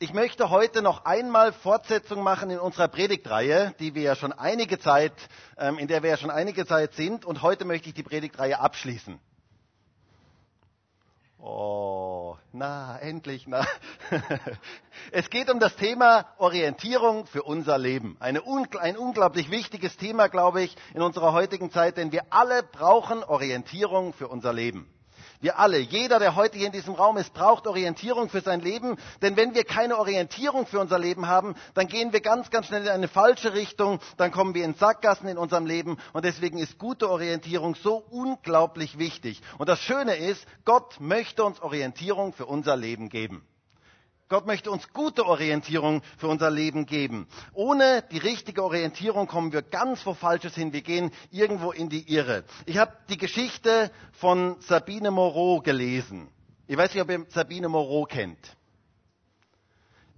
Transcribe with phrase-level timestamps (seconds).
[0.00, 4.78] Ich möchte heute noch einmal Fortsetzung machen in unserer Predigtreihe, die wir ja schon einige
[4.78, 5.12] Zeit,
[5.56, 7.24] ähm, in der wir ja schon einige Zeit sind.
[7.24, 9.18] Und heute möchte ich die Predigtreihe abschließen.
[11.40, 13.66] Oh, na, endlich, na.
[15.10, 18.16] es geht um das Thema Orientierung für unser Leben.
[18.20, 18.42] Eine,
[18.78, 24.12] ein unglaublich wichtiges Thema, glaube ich, in unserer heutigen Zeit, denn wir alle brauchen Orientierung
[24.12, 24.88] für unser Leben.
[25.40, 28.96] Wir alle, jeder, der heute hier in diesem Raum ist, braucht Orientierung für sein Leben.
[29.22, 32.82] Denn wenn wir keine Orientierung für unser Leben haben, dann gehen wir ganz, ganz schnell
[32.82, 34.00] in eine falsche Richtung.
[34.16, 35.98] Dann kommen wir in Sackgassen in unserem Leben.
[36.12, 39.40] Und deswegen ist gute Orientierung so unglaublich wichtig.
[39.58, 43.46] Und das Schöne ist, Gott möchte uns Orientierung für unser Leben geben.
[44.28, 47.26] Gott möchte uns gute Orientierung für unser Leben geben.
[47.54, 50.72] Ohne die richtige Orientierung kommen wir ganz wo Falsches hin.
[50.74, 52.44] Wir gehen irgendwo in die Irre.
[52.66, 56.28] Ich habe die Geschichte von Sabine Moreau gelesen.
[56.66, 58.57] Ich weiß nicht, ob ihr Sabine Moreau kennt.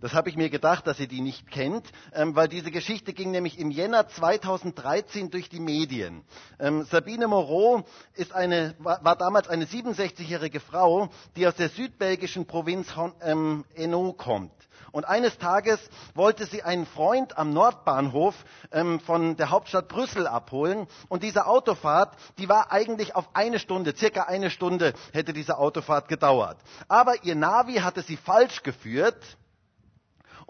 [0.01, 3.31] Das habe ich mir gedacht, dass ihr die nicht kennt, ähm, weil diese Geschichte ging
[3.31, 6.25] nämlich im Jänner 2013 durch die Medien.
[6.59, 12.47] Ähm, Sabine Moreau ist eine, war, war damals eine 67-jährige Frau, die aus der südbelgischen
[12.47, 12.89] Provinz
[13.23, 14.53] ähm, Hainaut kommt.
[14.93, 15.79] Und eines Tages
[16.15, 18.35] wollte sie einen Freund am Nordbahnhof
[18.73, 20.87] ähm, von der Hauptstadt Brüssel abholen.
[21.09, 26.09] Und diese Autofahrt, die war eigentlich auf eine Stunde, circa eine Stunde hätte diese Autofahrt
[26.09, 26.59] gedauert.
[26.89, 29.17] Aber ihr Navi hatte sie falsch geführt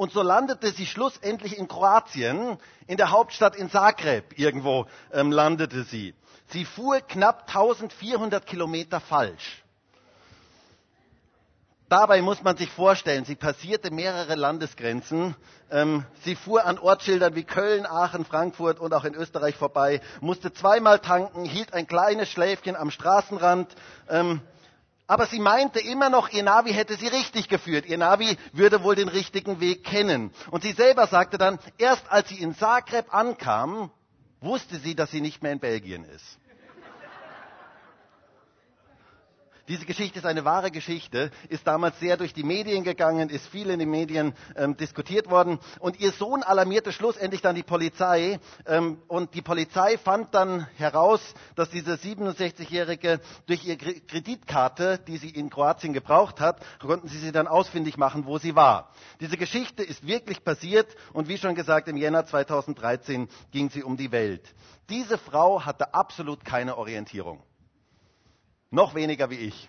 [0.01, 2.57] und so landete sie schlussendlich in Kroatien,
[2.87, 6.15] in der Hauptstadt in Zagreb irgendwo ähm, landete sie.
[6.47, 9.63] Sie fuhr knapp 1400 Kilometer falsch.
[11.91, 15.35] Dabei muss man sich vorstellen, sie passierte mehrere Landesgrenzen.
[15.71, 20.51] Ähm, sie fuhr an Ortsschildern wie Köln, Aachen, Frankfurt und auch in Österreich vorbei, musste
[20.51, 23.75] zweimal tanken, hielt ein kleines Schläfchen am Straßenrand.
[24.09, 24.41] Ähm,
[25.11, 27.85] aber sie meinte immer noch, ihr Navi hätte sie richtig geführt.
[27.85, 30.31] Ihr Navi würde wohl den richtigen Weg kennen.
[30.53, 33.91] Und sie selber sagte dann, erst als sie in Zagreb ankam,
[34.41, 36.39] wusste sie, dass sie nicht mehr in Belgien ist.
[39.71, 43.71] Diese Geschichte ist eine wahre Geschichte, ist damals sehr durch die Medien gegangen, ist viel
[43.71, 45.61] in den Medien ähm, diskutiert worden.
[45.79, 48.41] Und ihr Sohn alarmierte schlussendlich dann die Polizei.
[48.67, 51.21] Ähm, und die Polizei fand dann heraus,
[51.55, 57.31] dass diese 67-Jährige durch ihre Kreditkarte, die sie in Kroatien gebraucht hat, konnten sie sie
[57.31, 58.91] dann ausfindig machen, wo sie war.
[59.21, 63.97] Diese Geschichte ist wirklich passiert und wie schon gesagt, im Jänner 2013 ging sie um
[63.97, 64.53] die Welt.
[64.89, 67.45] Diese Frau hatte absolut keine Orientierung.
[68.71, 69.69] Noch weniger wie ich.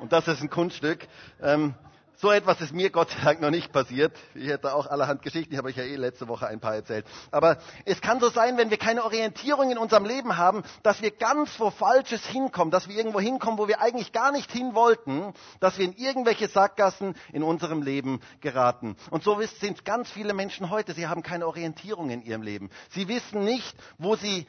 [0.00, 1.08] Und das ist ein Kunststück.
[1.42, 1.74] Ähm,
[2.20, 4.16] so etwas ist mir Gott sei Dank noch nicht passiert.
[4.34, 7.06] Ich hätte auch allerhand Geschichten, die habe ich ja eh letzte Woche ein paar erzählt.
[7.30, 11.12] Aber es kann so sein, wenn wir keine Orientierung in unserem Leben haben, dass wir
[11.12, 15.32] ganz wo Falsches hinkommen, dass wir irgendwo hinkommen, wo wir eigentlich gar nicht hin wollten,
[15.60, 18.96] dass wir in irgendwelche Sackgassen in unserem Leben geraten.
[19.10, 20.94] Und so sind ganz viele Menschen heute.
[20.94, 22.70] Sie haben keine Orientierung in ihrem Leben.
[22.90, 24.46] Sie wissen nicht, wo sie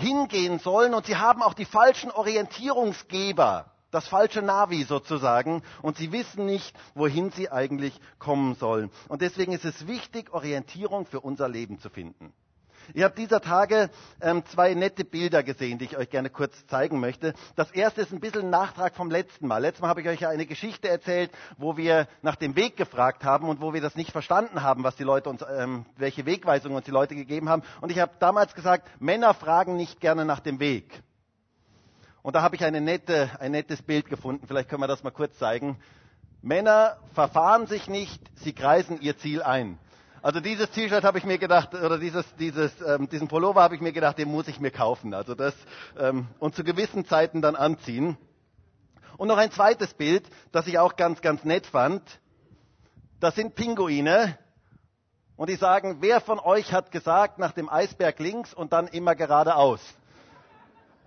[0.00, 6.12] hingehen sollen und sie haben auch die falschen Orientierungsgeber, das falsche Navi sozusagen und sie
[6.12, 8.90] wissen nicht, wohin sie eigentlich kommen sollen.
[9.08, 12.32] Und deswegen ist es wichtig, Orientierung für unser Leben zu finden.
[12.94, 13.90] Ich habe dieser Tage
[14.20, 17.34] ähm, zwei nette Bilder gesehen, die ich euch gerne kurz zeigen möchte.
[17.56, 19.58] Das erste ist ein bisschen ein Nachtrag vom letzten Mal.
[19.58, 23.24] Letztes Mal habe ich euch ja eine Geschichte erzählt, wo wir nach dem Weg gefragt
[23.24, 26.76] haben und wo wir das nicht verstanden haben, was die Leute uns, ähm, welche Wegweisungen
[26.76, 27.62] uns die Leute gegeben haben.
[27.80, 31.02] Und ich habe damals gesagt, Männer fragen nicht gerne nach dem Weg.
[32.22, 34.46] Und da habe ich eine nette, ein nettes Bild gefunden.
[34.46, 35.78] Vielleicht können wir das mal kurz zeigen.
[36.42, 39.78] Männer verfahren sich nicht, sie kreisen ihr Ziel ein.
[40.22, 43.80] Also dieses T-Shirt habe ich mir gedacht, oder dieses, dieses, ähm, diesen Pullover habe ich
[43.80, 45.14] mir gedacht, den muss ich mir kaufen.
[45.14, 45.54] Also das
[45.98, 48.18] ähm, und zu gewissen Zeiten dann anziehen.
[49.16, 52.02] Und noch ein zweites Bild, das ich auch ganz, ganz nett fand.
[53.18, 54.38] Das sind Pinguine.
[55.36, 59.14] Und die sagen, wer von euch hat gesagt, nach dem Eisberg links und dann immer
[59.14, 59.80] geradeaus?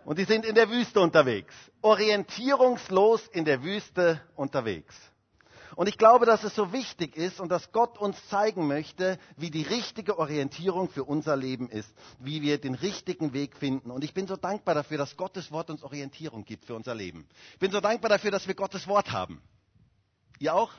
[0.06, 1.54] Und die sind in der Wüste unterwegs.
[1.84, 4.96] Orientierungslos in der Wüste unterwegs.
[5.76, 9.50] Und ich glaube, dass es so wichtig ist und dass Gott uns zeigen möchte, wie
[9.50, 11.90] die richtige Orientierung für unser Leben ist,
[12.20, 13.92] wie wir den richtigen Weg finden.
[13.92, 17.28] Und ich bin so dankbar dafür, dass Gottes Wort uns Orientierung gibt für unser Leben.
[17.54, 19.42] Ich bin so dankbar dafür, dass wir Gottes Wort haben.
[20.40, 20.72] Ihr auch?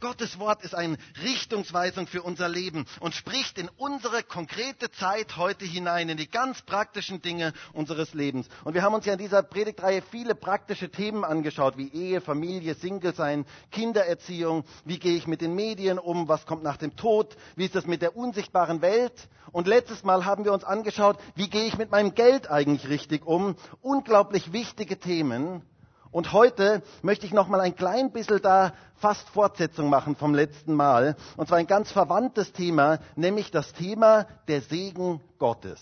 [0.00, 5.64] Gottes Wort ist eine Richtungsweisung für unser Leben und spricht in unsere konkrete Zeit heute
[5.64, 8.46] hinein, in die ganz praktischen Dinge unseres Lebens.
[8.64, 12.74] Und wir haben uns ja in dieser Predigtreihe viele praktische Themen angeschaut, wie Ehe, Familie,
[12.74, 17.36] Single sein, Kindererziehung, wie gehe ich mit den Medien um, was kommt nach dem Tod,
[17.56, 19.28] wie ist das mit der unsichtbaren Welt.
[19.52, 23.24] Und letztes Mal haben wir uns angeschaut, wie gehe ich mit meinem Geld eigentlich richtig
[23.26, 23.56] um.
[23.80, 25.62] Unglaublich wichtige Themen.
[26.10, 30.74] Und heute möchte ich noch mal ein klein bisschen da fast Fortsetzung machen vom letzten
[30.74, 31.16] Mal.
[31.36, 35.80] Und zwar ein ganz verwandtes Thema, nämlich das Thema der Segen Gottes.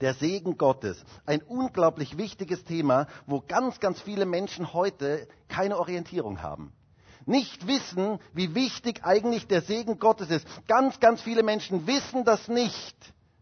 [0.00, 1.04] Der Segen Gottes.
[1.26, 6.72] Ein unglaublich wichtiges Thema, wo ganz, ganz viele Menschen heute keine Orientierung haben.
[7.24, 10.46] Nicht wissen, wie wichtig eigentlich der Segen Gottes ist.
[10.66, 12.96] Ganz, ganz viele Menschen wissen das nicht,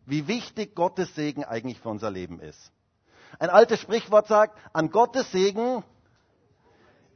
[0.04, 2.72] wie wichtig Gottes Segen eigentlich für unser Leben ist.
[3.40, 5.82] Ein altes Sprichwort sagt, an Gottes Segen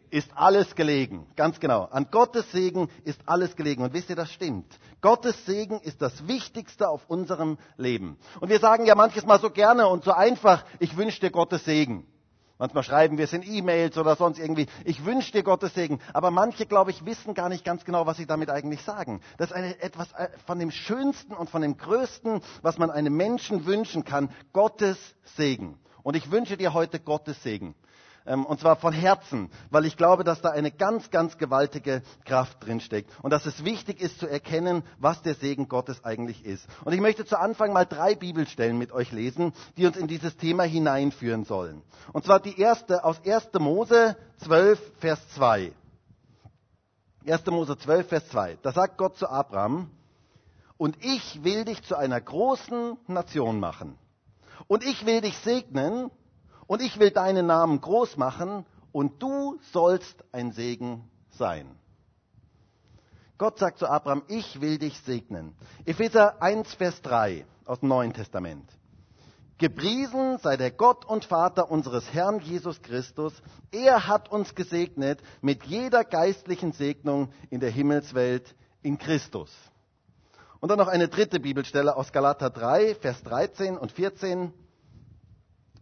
[0.08, 1.26] ist alles gelegen.
[1.36, 1.84] Ganz genau.
[1.84, 3.82] An Gottes Segen ist alles gelegen.
[3.82, 4.78] Und wisst ihr, das stimmt.
[5.02, 8.16] Gottes Segen ist das Wichtigste auf unserem Leben.
[8.40, 11.66] Und wir sagen ja manches Mal so gerne und so einfach, ich wünsche dir Gottes
[11.66, 12.06] Segen.
[12.58, 16.00] Manchmal schreiben wir es in E-Mails oder sonst irgendwie, ich wünsche dir Gottes Segen.
[16.14, 19.20] Aber manche, glaube ich, wissen gar nicht ganz genau, was sie damit eigentlich sagen.
[19.36, 23.14] Das ist eine, etwas äh, von dem Schönsten und von dem Größten, was man einem
[23.14, 24.30] Menschen wünschen kann.
[24.54, 24.96] Gottes
[25.36, 25.78] Segen.
[26.04, 27.74] Und ich wünsche dir heute Gottes Segen.
[28.26, 32.64] Ähm, und zwar von Herzen, weil ich glaube, dass da eine ganz, ganz gewaltige Kraft
[32.64, 33.10] drinsteckt.
[33.22, 36.66] Und dass es wichtig ist zu erkennen, was der Segen Gottes eigentlich ist.
[36.84, 40.36] Und ich möchte zu Anfang mal drei Bibelstellen mit euch lesen, die uns in dieses
[40.36, 41.82] Thema hineinführen sollen.
[42.12, 43.48] Und zwar die erste aus 1.
[43.58, 45.72] Mose 12, Vers 2.
[47.26, 47.46] 1.
[47.46, 48.58] Mose 12, Vers 2.
[48.62, 49.90] Da sagt Gott zu Abraham,
[50.76, 53.96] und ich will dich zu einer großen Nation machen
[54.66, 56.10] und ich will dich segnen
[56.66, 61.66] und ich will deinen Namen groß machen und du sollst ein Segen sein.
[63.36, 65.54] Gott sagt zu Abraham, ich will dich segnen.
[65.84, 68.70] Epheser 1, Vers 3 aus dem Neuen Testament.
[69.58, 73.32] Gepriesen sei der Gott und Vater unseres Herrn Jesus Christus.
[73.70, 79.50] Er hat uns gesegnet mit jeder geistlichen Segnung in der Himmelswelt in Christus.
[80.64, 84.50] Und dann noch eine dritte Bibelstelle aus Galater 3, Vers 13 und 14.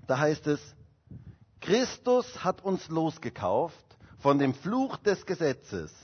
[0.08, 0.61] Da heißt es,
[1.61, 5.94] Christus hat uns losgekauft von dem Fluch des Gesetzes,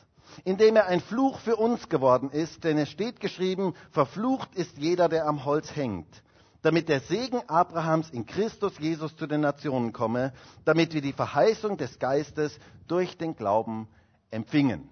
[0.45, 5.09] indem er ein Fluch für uns geworden ist, denn es steht geschrieben, verflucht ist jeder,
[5.09, 6.23] der am Holz hängt,
[6.63, 10.33] damit der Segen Abrahams in Christus Jesus zu den Nationen komme,
[10.65, 13.89] damit wir die Verheißung des Geistes durch den Glauben
[14.31, 14.89] empfingen.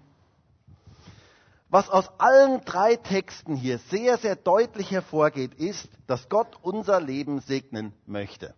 [1.69, 7.41] Was aus allen drei Texten hier sehr, sehr deutlich hervorgeht, ist, dass Gott unser Leben
[7.41, 8.55] segnen möchte.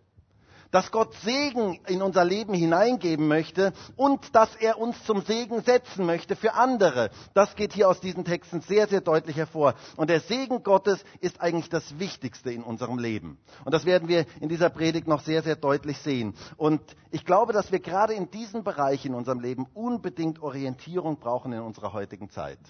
[0.70, 6.06] Dass Gott Segen in unser Leben hineingeben möchte und dass er uns zum Segen setzen
[6.06, 7.10] möchte für andere.
[7.34, 9.74] Das geht hier aus diesen Texten sehr, sehr deutlich hervor.
[9.96, 13.40] Und der Segen Gottes ist eigentlich das Wichtigste in unserem Leben.
[13.64, 16.34] Und das werden wir in dieser Predigt noch sehr, sehr deutlich sehen.
[16.56, 16.80] Und
[17.10, 21.60] ich glaube, dass wir gerade in diesem Bereich in unserem Leben unbedingt Orientierung brauchen in
[21.62, 22.60] unserer heutigen Zeit.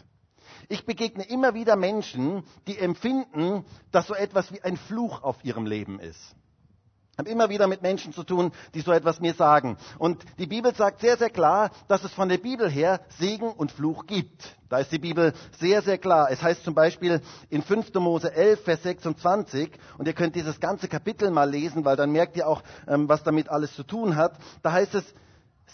[0.69, 5.67] Ich begegne immer wieder Menschen, die empfinden, dass so etwas wie ein Fluch auf ihrem
[5.67, 6.35] Leben ist.
[7.13, 9.77] Ich habe immer wieder mit Menschen zu tun, die so etwas mir sagen.
[9.99, 13.73] Und die Bibel sagt sehr, sehr klar, dass es von der Bibel her Segen und
[13.73, 14.57] Fluch gibt.
[14.71, 16.31] Da ist die Bibel sehr, sehr klar.
[16.31, 17.21] Es heißt zum Beispiel
[17.51, 17.93] in 5.
[17.95, 22.39] Mose 11, Vers 26, und ihr könnt dieses ganze Kapitel mal lesen, weil dann merkt
[22.39, 24.39] ihr auch, ähm, was damit alles zu tun hat.
[24.63, 25.05] Da heißt es,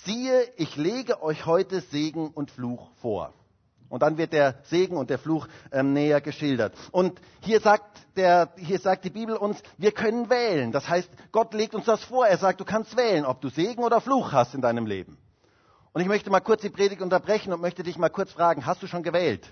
[0.04, 3.32] siehe, ich lege euch heute Segen und Fluch vor.
[3.96, 6.74] Und dann wird der Segen und der Fluch ähm, näher geschildert.
[6.92, 10.70] Und hier sagt, der, hier sagt die Bibel uns, wir können wählen.
[10.70, 12.26] Das heißt, Gott legt uns das vor.
[12.26, 15.16] Er sagt, du kannst wählen, ob du Segen oder Fluch hast in deinem Leben.
[15.94, 18.82] Und ich möchte mal kurz die Predigt unterbrechen und möchte dich mal kurz fragen, hast
[18.82, 19.50] du schon gewählt?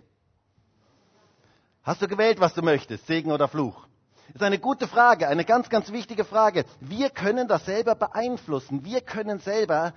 [1.82, 3.86] Hast du gewählt, was du möchtest, Segen oder Fluch?
[4.27, 6.67] Das ist eine gute Frage, eine ganz, ganz wichtige Frage.
[6.81, 8.84] Wir können das selber beeinflussen.
[8.84, 9.94] Wir können selber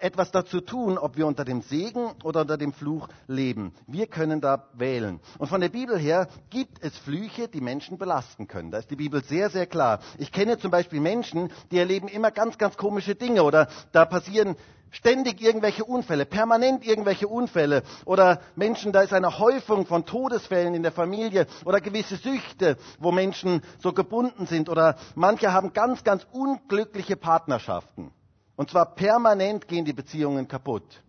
[0.00, 3.72] etwas dazu tun, ob wir unter dem Segen oder unter dem Fluch leben.
[3.86, 5.20] Wir können da wählen.
[5.38, 8.70] Und von der Bibel her gibt es Flüche, die Menschen belasten können.
[8.70, 10.00] Da ist die Bibel sehr, sehr klar.
[10.18, 14.56] Ich kenne zum Beispiel Menschen, die erleben immer ganz, ganz komische Dinge oder da passieren
[14.90, 20.82] ständig irgendwelche Unfälle, permanent irgendwelche Unfälle oder Menschen, da ist eine Häufung von Todesfällen in
[20.82, 26.26] der Familie oder gewisse Süchte, wo Menschen so gebunden sind oder manche haben ganz, ganz
[26.32, 28.10] unglückliche Partnerschaften.
[28.60, 31.02] Und zwar permanent gehen die Beziehungen kaputt.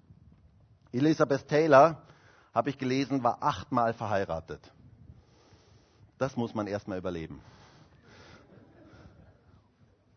[0.94, 2.02] Elizabeth Taylor,
[2.54, 4.62] habe ich gelesen, war achtmal verheiratet.
[6.18, 7.42] Das muss man erstmal überleben.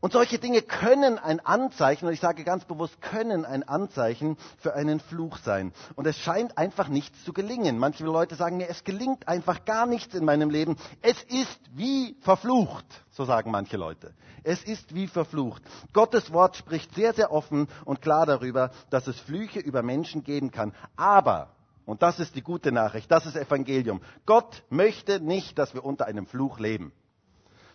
[0.04, 4.74] Und solche Dinge können ein Anzeichen, und ich sage ganz bewusst, können ein Anzeichen für
[4.74, 5.72] einen Fluch sein.
[5.94, 7.78] Und es scheint einfach nichts zu gelingen.
[7.78, 10.76] Manche Leute sagen mir, es gelingt einfach gar nichts in meinem Leben.
[11.00, 14.12] Es ist wie verflucht, so sagen manche Leute.
[14.42, 15.62] Es ist wie verflucht.
[15.94, 20.50] Gottes Wort spricht sehr, sehr offen und klar darüber, dass es Flüche über Menschen geben
[20.50, 20.74] kann.
[20.96, 21.54] Aber,
[21.86, 26.04] und das ist die gute Nachricht, das ist Evangelium, Gott möchte nicht, dass wir unter
[26.04, 26.92] einem Fluch leben,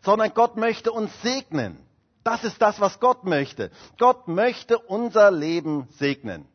[0.04, 1.89] sondern Gott möchte uns segnen.
[2.30, 3.72] Das ist das, was Gott möchte.
[3.98, 6.46] Gott möchte unser Leben segnen.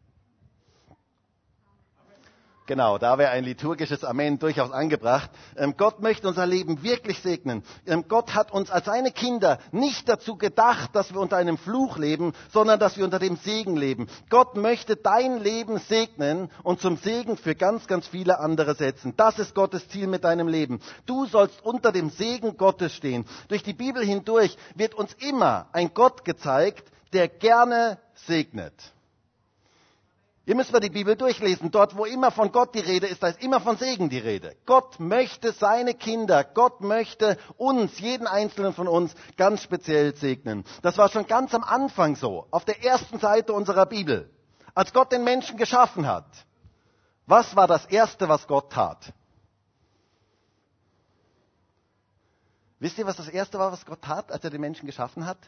[2.67, 5.31] Genau, da wäre ein liturgisches Amen durchaus angebracht.
[5.55, 7.63] Ähm, Gott möchte unser Leben wirklich segnen.
[7.87, 11.99] Ähm, Gott hat uns als seine Kinder nicht dazu gedacht, dass wir unter einem Fluch
[11.99, 14.09] leben, sondern dass wir unter dem Segen leben.
[14.31, 19.13] Gott möchte dein Leben segnen und zum Segen für ganz, ganz viele andere setzen.
[19.15, 20.81] Das ist Gottes Ziel mit deinem Leben.
[21.05, 23.27] Du sollst unter dem Segen Gottes stehen.
[23.49, 28.73] Durch die Bibel hindurch wird uns immer ein Gott gezeigt, der gerne segnet.
[30.47, 31.71] Ihr müsst mal die Bibel durchlesen.
[31.71, 34.55] Dort, wo immer von Gott die Rede ist, da ist immer von Segen die Rede.
[34.67, 40.65] Gott möchte seine Kinder, Gott möchte uns, jeden einzelnen von uns, ganz speziell segnen.
[40.83, 44.31] Das war schon ganz am Anfang so, auf der ersten Seite unserer Bibel.
[44.75, 46.27] Als Gott den Menschen geschaffen hat.
[47.27, 49.15] Was war das Erste, was Gott tat?
[52.81, 55.39] Wisst ihr, was das Erste war, was Gott tat, als er den Menschen geschaffen hat?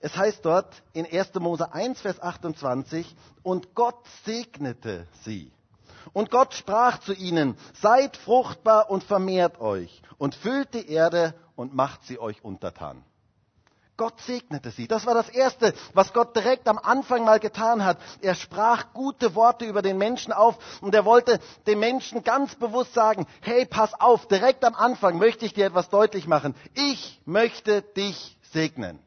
[0.00, 1.34] Es heißt dort in 1.
[1.34, 5.50] Mose 1, Vers 28, und Gott segnete sie.
[6.12, 11.74] Und Gott sprach zu ihnen, seid fruchtbar und vermehrt euch und füllt die Erde und
[11.74, 13.02] macht sie euch untertan.
[13.96, 14.86] Gott segnete sie.
[14.86, 17.98] Das war das Erste, was Gott direkt am Anfang mal getan hat.
[18.20, 22.92] Er sprach gute Worte über den Menschen auf und er wollte dem Menschen ganz bewusst
[22.92, 26.54] sagen, hey, pass auf, direkt am Anfang möchte ich dir etwas deutlich machen.
[26.74, 28.98] Ich möchte dich segnen.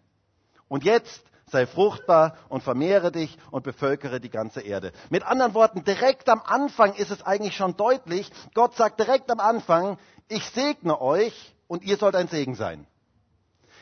[0.70, 4.94] Und jetzt sei fruchtbar und vermehre dich und bevölkere die ganze Erde.
[5.10, 9.40] Mit anderen Worten, direkt am Anfang ist es eigentlich schon deutlich, Gott sagt direkt am
[9.40, 9.98] Anfang,
[10.28, 12.88] ich segne euch und ihr sollt ein Segen sein.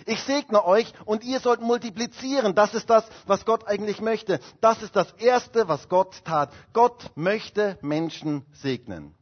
[0.05, 2.55] Ich segne euch und ihr sollt multiplizieren.
[2.55, 4.39] Das ist das, was Gott eigentlich möchte.
[4.61, 6.51] Das ist das Erste, was Gott tat.
[6.71, 9.15] Gott möchte Menschen segnen.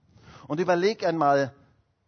[0.48, 1.56] Und überleg einmal,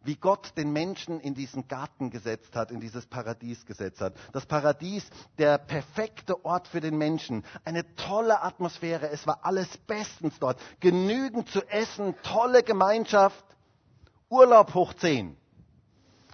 [0.07, 4.13] wie Gott den Menschen in diesen Garten gesetzt hat, in dieses Paradies gesetzt hat.
[4.31, 5.05] Das Paradies,
[5.37, 7.43] der perfekte Ort für den Menschen.
[7.65, 10.61] Eine tolle Atmosphäre, es war alles bestens dort.
[10.79, 13.43] Genügend zu essen, tolle Gemeinschaft,
[14.29, 15.35] Urlaub hoch zehn.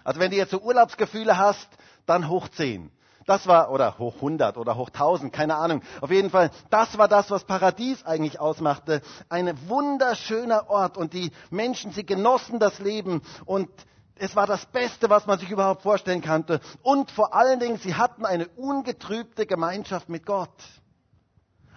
[0.03, 1.67] Also wenn du jetzt so Urlaubsgefühle hast,
[2.05, 2.91] dann hoch zehn.
[3.25, 5.81] Das war, oder hoch 100 oder hoch 1000, keine Ahnung.
[6.01, 9.01] Auf jeden Fall, das war das, was Paradies eigentlich ausmachte.
[9.29, 13.69] Ein wunderschöner Ort und die Menschen, sie genossen das Leben und
[14.15, 16.59] es war das Beste, was man sich überhaupt vorstellen konnte.
[16.81, 20.53] Und vor allen Dingen, sie hatten eine ungetrübte Gemeinschaft mit Gott.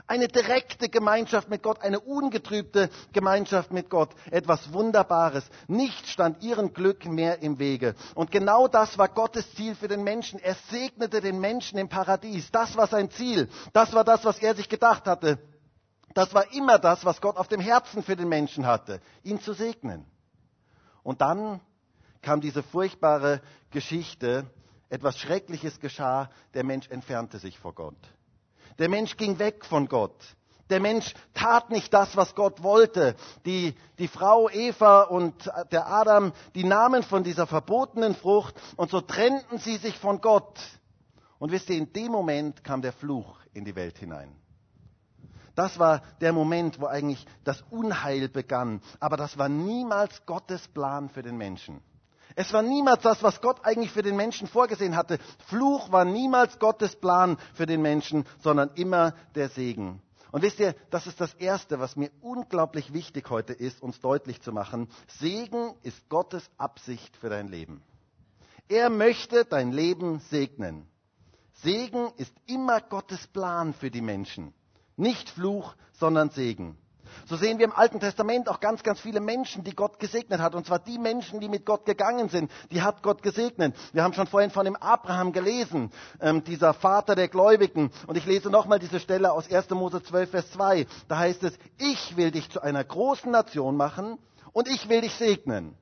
[0.08, 4.10] Eine direkte Gemeinschaft mit Gott, eine ungetrübte Gemeinschaft mit Gott.
[4.30, 5.44] Etwas Wunderbares.
[5.66, 7.96] Nichts stand ihrem Glück mehr im Wege.
[8.14, 10.38] Und genau das war Gottes Ziel für den Menschen.
[10.38, 12.50] Er segnete den Menschen im Paradies.
[12.52, 13.48] Das war sein Ziel.
[13.72, 15.38] Das war das, was er sich gedacht hatte.
[16.14, 19.52] Das war immer das, was Gott auf dem Herzen für den Menschen hatte, ihn zu
[19.52, 20.06] segnen.
[21.02, 21.60] Und dann
[22.22, 24.46] kam diese furchtbare Geschichte,
[24.88, 27.98] etwas Schreckliches geschah, der Mensch entfernte sich vor Gott.
[28.78, 30.16] Der Mensch ging weg von Gott.
[30.68, 33.14] Der Mensch tat nicht das, was Gott wollte.
[33.44, 39.00] Die, die Frau Eva und der Adam, die nahmen von dieser verbotenen Frucht und so
[39.00, 40.58] trennten sie sich von Gott.
[41.38, 44.34] Und wisst ihr, in dem Moment kam der Fluch in die Welt hinein.
[45.54, 48.82] Das war der Moment, wo eigentlich das Unheil begann.
[49.00, 51.80] Aber das war niemals Gottes Plan für den Menschen.
[52.38, 55.18] Es war niemals das, was Gott eigentlich für den Menschen vorgesehen hatte.
[55.46, 60.02] Fluch war niemals Gottes Plan für den Menschen, sondern immer der Segen.
[60.32, 64.42] Und wisst ihr, das ist das Erste, was mir unglaublich wichtig heute ist, uns deutlich
[64.42, 64.88] zu machen.
[65.18, 67.82] Segen ist Gottes Absicht für dein Leben.
[68.68, 70.86] Er möchte dein Leben segnen.
[71.62, 74.52] Segen ist immer Gottes Plan für die Menschen.
[74.96, 76.76] Nicht Fluch, sondern Segen.
[77.26, 80.54] So sehen wir im Alten Testament auch ganz, ganz viele Menschen, die Gott gesegnet hat.
[80.54, 83.74] Und zwar die Menschen, die mit Gott gegangen sind, die hat Gott gesegnet.
[83.92, 87.90] Wir haben schon vorhin von dem Abraham gelesen, ähm, dieser Vater der Gläubigen.
[88.06, 89.70] Und ich lese nochmal diese Stelle aus 1.
[89.70, 90.86] Mose 12, Vers 2.
[91.08, 94.18] Da heißt es, ich will dich zu einer großen Nation machen
[94.52, 95.76] und ich will dich segnen.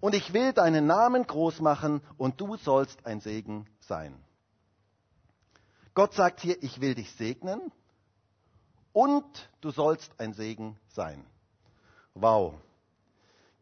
[0.00, 4.14] Und ich will deinen Namen groß machen und du sollst ein Segen sein.
[5.94, 7.72] Gott sagt hier, ich will dich segnen
[8.96, 11.22] und du sollst ein Segen sein.
[12.14, 12.54] Wow.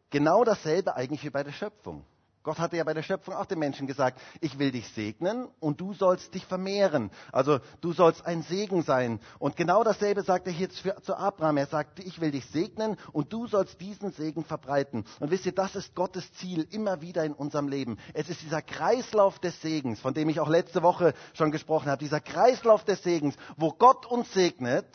[0.09, 2.05] Genau dasselbe eigentlich wie bei der Schöpfung.
[2.41, 5.81] Gott hatte ja bei der Schöpfung auch den Menschen gesagt, ich will dich segnen und
[5.81, 7.11] du sollst dich vermehren.
[7.33, 9.19] Also du sollst ein Segen sein.
[9.37, 11.57] Und genau dasselbe sagt er hier zu Abraham.
[11.57, 15.03] Er sagt, ich will dich segnen und du sollst diesen Segen verbreiten.
[15.19, 17.97] Und wisst ihr, das ist Gottes Ziel immer wieder in unserem Leben.
[18.13, 21.99] Es ist dieser Kreislauf des Segens, von dem ich auch letzte Woche schon gesprochen habe.
[21.99, 24.87] Dieser Kreislauf des Segens, wo Gott uns segnet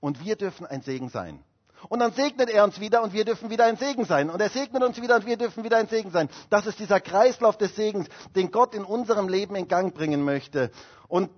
[0.00, 1.42] und wir dürfen ein Segen sein.
[1.88, 4.30] Und dann segnet er uns wieder und wir dürfen wieder ein Segen sein.
[4.30, 6.28] Und er segnet uns wieder und wir dürfen wieder ein Segen sein.
[6.50, 10.72] Das ist dieser Kreislauf des Segens, den Gott in unserem Leben in Gang bringen möchte.
[11.06, 11.30] Und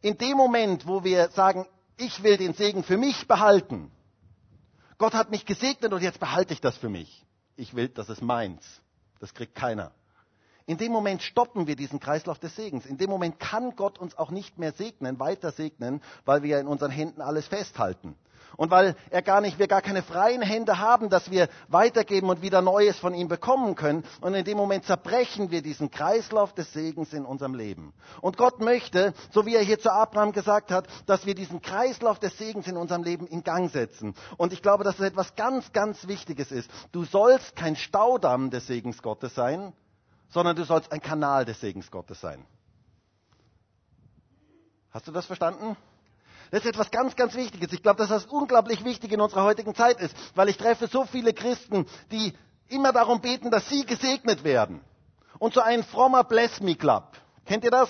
[0.00, 3.90] in dem Moment, wo wir sagen, ich will den Segen für mich behalten,
[4.96, 7.26] Gott hat mich gesegnet und jetzt behalte ich das für mich.
[7.56, 8.64] Ich will, das ist meins.
[9.18, 9.92] Das kriegt keiner.
[10.70, 12.86] In dem Moment stoppen wir diesen Kreislauf des Segens.
[12.86, 16.68] In dem Moment kann Gott uns auch nicht mehr segnen, weiter segnen, weil wir in
[16.68, 18.14] unseren Händen alles festhalten.
[18.56, 22.40] Und weil er gar nicht, wir gar keine freien Hände haben, dass wir weitergeben und
[22.40, 24.04] wieder Neues von ihm bekommen können.
[24.20, 27.92] Und in dem Moment zerbrechen wir diesen Kreislauf des Segens in unserem Leben.
[28.20, 32.20] Und Gott möchte, so wie er hier zu Abraham gesagt hat, dass wir diesen Kreislauf
[32.20, 34.14] des Segens in unserem Leben in Gang setzen.
[34.36, 36.70] Und ich glaube, dass das etwas ganz, ganz Wichtiges ist.
[36.92, 39.72] Du sollst kein Staudamm des Segens Gottes sein,
[40.30, 42.44] sondern du sollst ein Kanal des Segens Gottes sein.
[44.90, 45.76] Hast du das verstanden?
[46.50, 47.72] Das ist etwas ganz, ganz Wichtiges.
[47.72, 51.04] Ich glaube, dass das unglaublich wichtig in unserer heutigen Zeit ist, weil ich treffe so
[51.04, 52.32] viele Christen, die
[52.68, 54.80] immer darum beten, dass sie gesegnet werden.
[55.38, 57.16] Und so ein frommer Bless Me Club.
[57.46, 57.88] Kennt ihr das?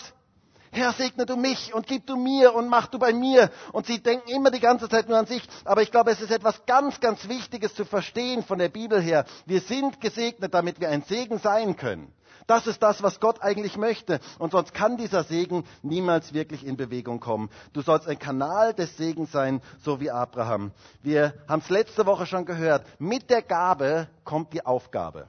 [0.73, 3.51] Herr, segne du mich und gib du mir und mach du bei mir.
[3.73, 5.43] Und sie denken immer die ganze Zeit nur an sich.
[5.65, 9.25] Aber ich glaube, es ist etwas ganz, ganz Wichtiges zu verstehen von der Bibel her.
[9.47, 12.13] Wir sind gesegnet, damit wir ein Segen sein können.
[12.47, 14.21] Das ist das, was Gott eigentlich möchte.
[14.39, 17.51] Und sonst kann dieser Segen niemals wirklich in Bewegung kommen.
[17.73, 20.73] Du sollst ein Kanal des Segens sein, so wie Abraham.
[21.03, 22.87] Wir haben es letzte Woche schon gehört.
[22.99, 25.29] Mit der Gabe kommt die Aufgabe.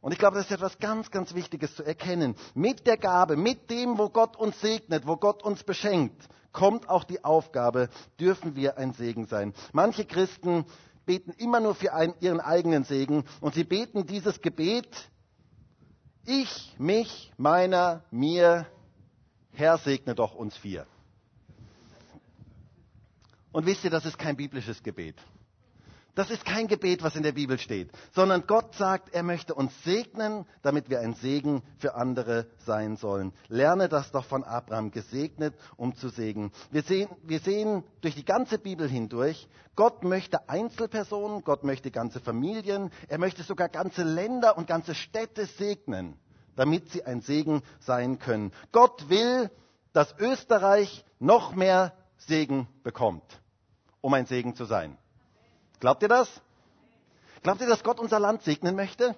[0.00, 2.36] Und ich glaube, das ist etwas ganz, ganz Wichtiges zu erkennen.
[2.54, 7.04] Mit der Gabe, mit dem, wo Gott uns segnet, wo Gott uns beschenkt, kommt auch
[7.04, 7.88] die Aufgabe,
[8.20, 9.54] dürfen wir ein Segen sein.
[9.72, 10.64] Manche Christen
[11.04, 14.88] beten immer nur für einen, ihren eigenen Segen und sie beten dieses Gebet
[16.28, 18.66] ich, mich, meiner, mir,
[19.52, 20.86] Herr segne doch uns vier.
[23.50, 25.16] Und wisst ihr, das ist kein biblisches Gebet.
[26.18, 29.72] Das ist kein Gebet, was in der Bibel steht, sondern Gott sagt, er möchte uns
[29.84, 33.32] segnen, damit wir ein Segen für andere sein sollen.
[33.46, 36.50] Lerne das doch von Abraham, gesegnet, um zu segnen.
[36.72, 39.46] Wir sehen, wir sehen durch die ganze Bibel hindurch,
[39.76, 45.46] Gott möchte Einzelpersonen, Gott möchte ganze Familien, er möchte sogar ganze Länder und ganze Städte
[45.46, 46.18] segnen,
[46.56, 48.50] damit sie ein Segen sein können.
[48.72, 49.52] Gott will,
[49.92, 53.40] dass Österreich noch mehr Segen bekommt,
[54.00, 54.98] um ein Segen zu sein.
[55.80, 56.28] Glaubt ihr das?
[57.42, 59.14] Glaubt ihr, dass Gott unser Land segnen möchte?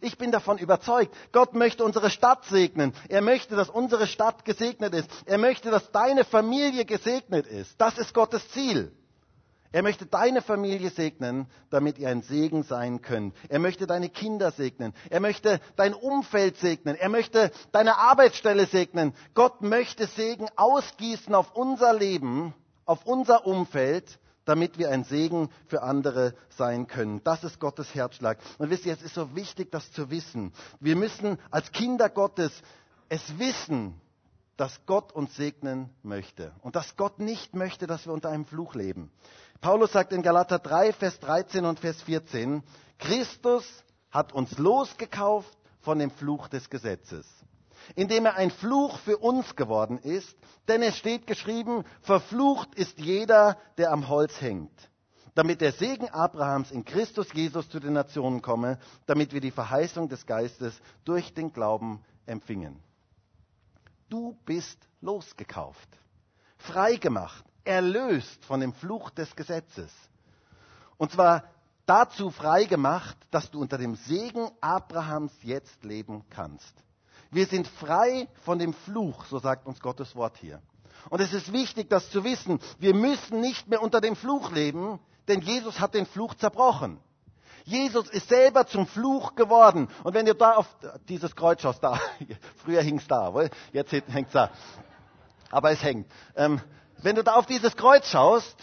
[0.00, 1.14] Ich bin davon überzeugt.
[1.32, 2.92] Gott möchte unsere Stadt segnen.
[3.08, 5.08] Er möchte, dass unsere Stadt gesegnet ist.
[5.24, 7.80] Er möchte, dass deine Familie gesegnet ist.
[7.80, 8.92] Das ist Gottes Ziel.
[9.72, 13.34] Er möchte deine Familie segnen, damit ihr ein Segen sein könnt.
[13.48, 14.94] Er möchte deine Kinder segnen.
[15.10, 16.94] Er möchte dein Umfeld segnen.
[16.94, 19.14] Er möchte deine Arbeitsstelle segnen.
[19.34, 22.54] Gott möchte Segen ausgießen auf unser Leben,
[22.86, 27.20] auf unser Umfeld, damit wir ein Segen für andere sein können.
[27.22, 28.38] Das ist Gottes Herzschlag.
[28.58, 30.52] Und wisst ihr, es ist so wichtig, das zu wissen.
[30.80, 32.52] Wir müssen als Kinder Gottes
[33.10, 34.00] es wissen,
[34.56, 38.74] dass Gott uns segnen möchte und dass Gott nicht möchte, dass wir unter einem Fluch
[38.74, 39.10] leben.
[39.60, 42.62] Paulus sagt in Galater 3, Vers 13 und Vers 14,
[42.98, 43.64] Christus
[44.10, 47.26] hat uns losgekauft von dem Fluch des Gesetzes
[47.94, 50.36] indem er ein Fluch für uns geworden ist,
[50.68, 54.90] denn es steht geschrieben, verflucht ist jeder, der am Holz hängt,
[55.34, 60.08] damit der Segen Abrahams in Christus Jesus zu den Nationen komme, damit wir die Verheißung
[60.08, 62.82] des Geistes durch den Glauben empfingen.
[64.08, 65.88] Du bist losgekauft,
[66.58, 69.92] freigemacht, erlöst von dem Fluch des Gesetzes.
[70.96, 71.44] Und zwar
[71.86, 76.74] dazu freigemacht, dass du unter dem Segen Abrahams jetzt leben kannst.
[77.30, 80.60] Wir sind frei von dem Fluch, so sagt uns Gottes Wort hier.
[81.10, 82.60] Und es ist wichtig, das zu wissen.
[82.78, 86.98] Wir müssen nicht mehr unter dem Fluch leben, denn Jesus hat den Fluch zerbrochen.
[87.64, 89.88] Jesus ist selber zum Fluch geworden.
[90.04, 90.68] Und wenn ihr da auf
[91.08, 92.00] dieses Kreuz schaust, da,
[92.64, 93.32] früher hing es da,
[93.72, 94.50] jetzt hängt es da.
[95.50, 96.10] Aber es hängt.
[96.36, 96.60] Ähm,
[97.02, 98.56] wenn du da auf dieses Kreuz schaust,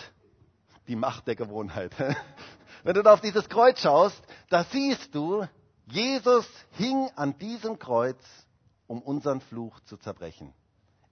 [0.87, 1.91] die Macht der Gewohnheit.
[2.83, 5.45] wenn du da auf dieses Kreuz schaust, da siehst du,
[5.85, 8.17] Jesus hing an diesem Kreuz
[8.93, 10.53] um unseren Fluch zu zerbrechen.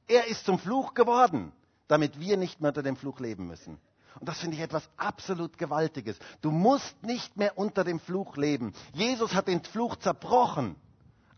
[0.08, 1.52] Er ist zum Fluch geworden,
[1.88, 3.80] damit wir nicht mehr unter dem Fluch leben müssen.
[4.20, 6.20] Und das finde ich etwas absolut Gewaltiges.
[6.41, 8.74] Du musst nicht mehr unter dem Fluch leben.
[8.94, 10.76] Jesus hat den Fluch zerbrochen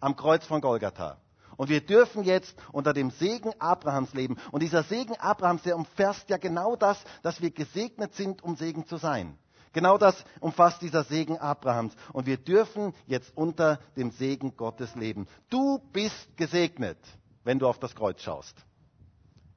[0.02, 1.18] am Kreuz von Golgatha.
[1.56, 4.38] Und wir dürfen jetzt unter dem Segen Abrahams leben.
[4.52, 8.86] Und dieser Segen Abrahams, der umfasst ja genau das, dass wir gesegnet sind, um Segen
[8.86, 9.38] zu sein.
[9.74, 11.94] Genau das umfasst dieser Segen Abrahams.
[12.14, 15.28] Und wir dürfen jetzt unter dem Segen Gottes leben.
[15.50, 17.00] Du bist gesegnet,
[17.44, 18.56] wenn du auf das Kreuz schaust.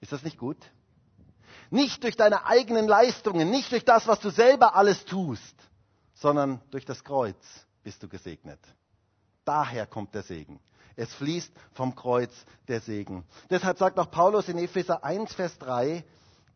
[0.01, 0.59] Ist das nicht gut?
[1.71, 5.55] Nicht durch deine eigenen Leistungen, nicht durch das, was du selber alles tust,
[6.15, 7.37] sondern durch das Kreuz
[7.83, 8.61] bist du gesegnet.
[9.45, 10.61] Daher kommt der Segen.
[10.97, 12.33] Es fließt vom Kreuz
[12.69, 13.25] der Segen.
[13.51, 16.05] Deshalb sagt auch Paulus in Epheser 1, Vers 3,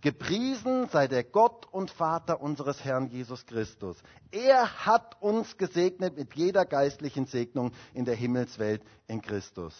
[0.01, 3.97] Gepriesen sei der Gott und Vater unseres Herrn Jesus Christus.
[4.31, 9.75] Er hat uns gesegnet mit jeder geistlichen Segnung in der Himmelswelt in Christus.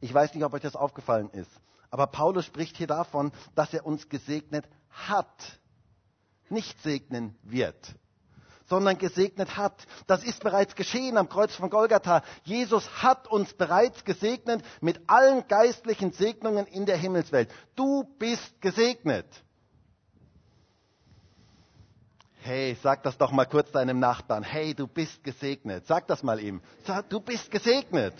[0.00, 1.50] Ich weiß nicht, ob euch das aufgefallen ist,
[1.90, 5.60] aber Paulus spricht hier davon, dass er uns gesegnet hat,
[6.48, 7.94] nicht segnen wird
[8.66, 9.74] sondern gesegnet hat.
[10.06, 12.22] Das ist bereits geschehen am Kreuz von Golgatha.
[12.44, 17.50] Jesus hat uns bereits gesegnet mit allen geistlichen Segnungen in der Himmelswelt.
[17.74, 19.26] Du bist gesegnet.
[22.40, 24.42] Hey, sag das doch mal kurz deinem Nachbarn.
[24.42, 25.86] Hey, du bist gesegnet.
[25.86, 26.60] Sag das mal ihm.
[26.84, 28.14] Sag, du bist gesegnet.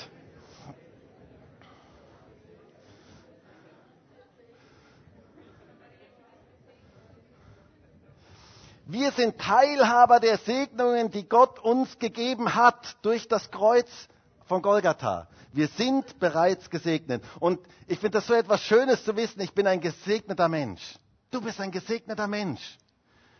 [8.86, 13.88] Wir sind Teilhaber der Segnungen, die Gott uns gegeben hat durch das Kreuz
[14.46, 15.26] von Golgatha.
[15.52, 17.24] Wir sind bereits gesegnet.
[17.40, 20.98] Und ich finde das so etwas Schönes zu wissen, ich bin ein gesegneter Mensch.
[21.30, 22.78] Du bist ein gesegneter Mensch.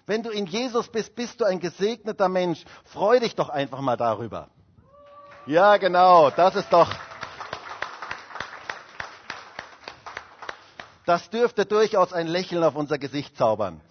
[0.07, 2.65] Wenn du in Jesus bist, bist du ein gesegneter Mensch.
[2.85, 4.49] Freu dich doch einfach mal darüber.
[5.47, 6.91] Ja, genau, das ist doch.
[11.05, 13.83] Das dürfte durchaus ein Lächeln auf unser Gesicht zaubern.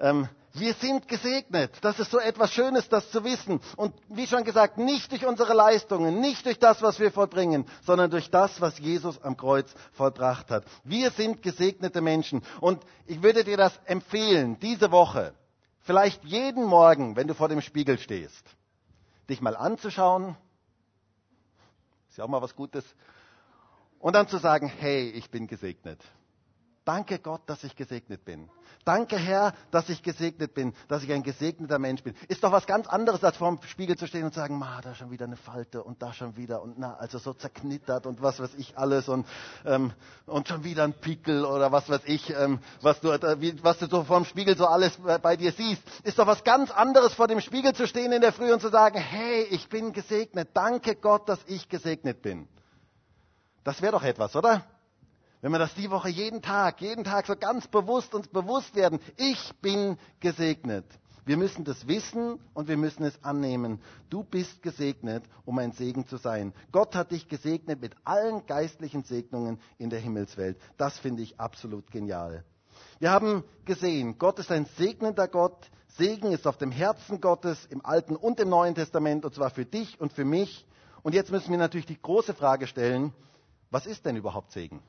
[0.00, 1.72] Ähm, wir sind gesegnet.
[1.80, 3.60] Das ist so etwas Schönes, das zu wissen.
[3.76, 8.10] Und wie schon gesagt, nicht durch unsere Leistungen, nicht durch das, was wir vollbringen, sondern
[8.10, 10.64] durch das, was Jesus am Kreuz vollbracht hat.
[10.84, 12.42] Wir sind gesegnete Menschen.
[12.60, 15.34] Und ich würde dir das empfehlen, diese Woche,
[15.80, 18.44] vielleicht jeden Morgen, wenn du vor dem Spiegel stehst,
[19.30, 20.36] dich mal anzuschauen.
[22.10, 22.84] Ist ja auch mal was Gutes.
[23.98, 26.00] Und dann zu sagen, hey, ich bin gesegnet.
[26.84, 28.50] Danke Gott, dass ich gesegnet bin.
[28.84, 32.14] Danke Herr, dass ich gesegnet bin, dass ich ein gesegneter Mensch bin.
[32.26, 34.80] Ist doch was ganz anderes, als vor dem Spiegel zu stehen und zu sagen, ma,
[34.80, 38.20] da schon wieder eine Falte und da schon wieder und na, also so zerknittert und
[38.20, 39.26] was weiß ich alles und,
[39.64, 39.92] ähm,
[40.26, 43.78] und schon wieder ein Pickel oder was weiß ich, ähm, was, du, äh, wie, was
[43.78, 45.82] du so vor dem Spiegel so alles bei dir siehst.
[46.02, 48.70] Ist doch was ganz anderes, vor dem Spiegel zu stehen in der Früh und zu
[48.70, 50.48] sagen, hey, ich bin gesegnet.
[50.54, 52.48] Danke Gott, dass ich gesegnet bin.
[53.62, 54.64] Das wäre doch etwas, oder?
[55.42, 59.00] Wenn wir das die Woche jeden Tag, jeden Tag so ganz bewusst uns bewusst werden,
[59.16, 60.86] ich bin gesegnet.
[61.24, 63.80] Wir müssen das wissen und wir müssen es annehmen.
[64.08, 66.52] Du bist gesegnet, um ein Segen zu sein.
[66.70, 70.58] Gott hat dich gesegnet mit allen geistlichen Segnungen in der Himmelswelt.
[70.76, 72.44] Das finde ich absolut genial.
[73.00, 75.70] Wir haben gesehen, Gott ist ein segnender Gott.
[75.88, 79.64] Segen ist auf dem Herzen Gottes im Alten und im Neuen Testament und zwar für
[79.64, 80.68] dich und für mich.
[81.02, 83.12] Und jetzt müssen wir natürlich die große Frage stellen,
[83.70, 84.80] was ist denn überhaupt Segen?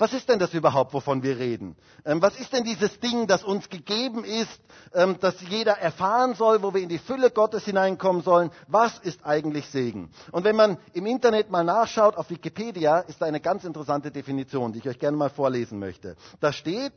[0.00, 1.76] Was ist denn das überhaupt, wovon wir reden?
[2.06, 4.58] Ähm, was ist denn dieses Ding, das uns gegeben ist,
[4.94, 8.50] ähm, das jeder erfahren soll, wo wir in die Fülle Gottes hineinkommen sollen?
[8.66, 10.08] Was ist eigentlich Segen?
[10.32, 14.72] Und wenn man im Internet mal nachschaut, auf Wikipedia, ist da eine ganz interessante Definition,
[14.72, 16.16] die ich euch gerne mal vorlesen möchte.
[16.40, 16.94] Da steht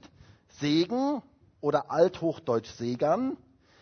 [0.62, 1.22] Segen
[1.60, 3.36] oder althochdeutsch Segern,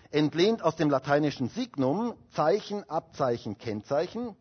[0.09, 4.35] entlehnt aus dem lateinischen Signum, Zeichen, Abzeichen, Kennzeichen,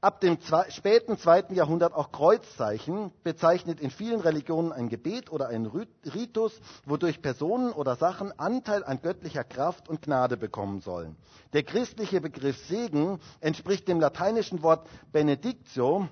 [0.00, 5.66] ab dem späten zweiten Jahrhundert auch Kreuzzeichen, bezeichnet in vielen Religionen ein Gebet oder ein
[5.66, 11.16] Ritus, wodurch Personen oder Sachen Anteil an göttlicher Kraft und Gnade bekommen sollen.
[11.52, 16.08] Der christliche Begriff Segen entspricht dem lateinischen Wort Benedictio,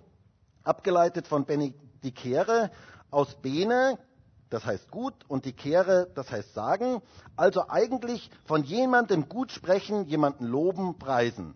[0.65, 2.71] abgeleitet von benedicere,
[3.11, 3.99] aus bene,
[4.51, 7.01] das heißt gut, und dicere, das heißt sagen,
[7.37, 11.55] also eigentlich von jemandem gut sprechen, jemanden loben, preisen.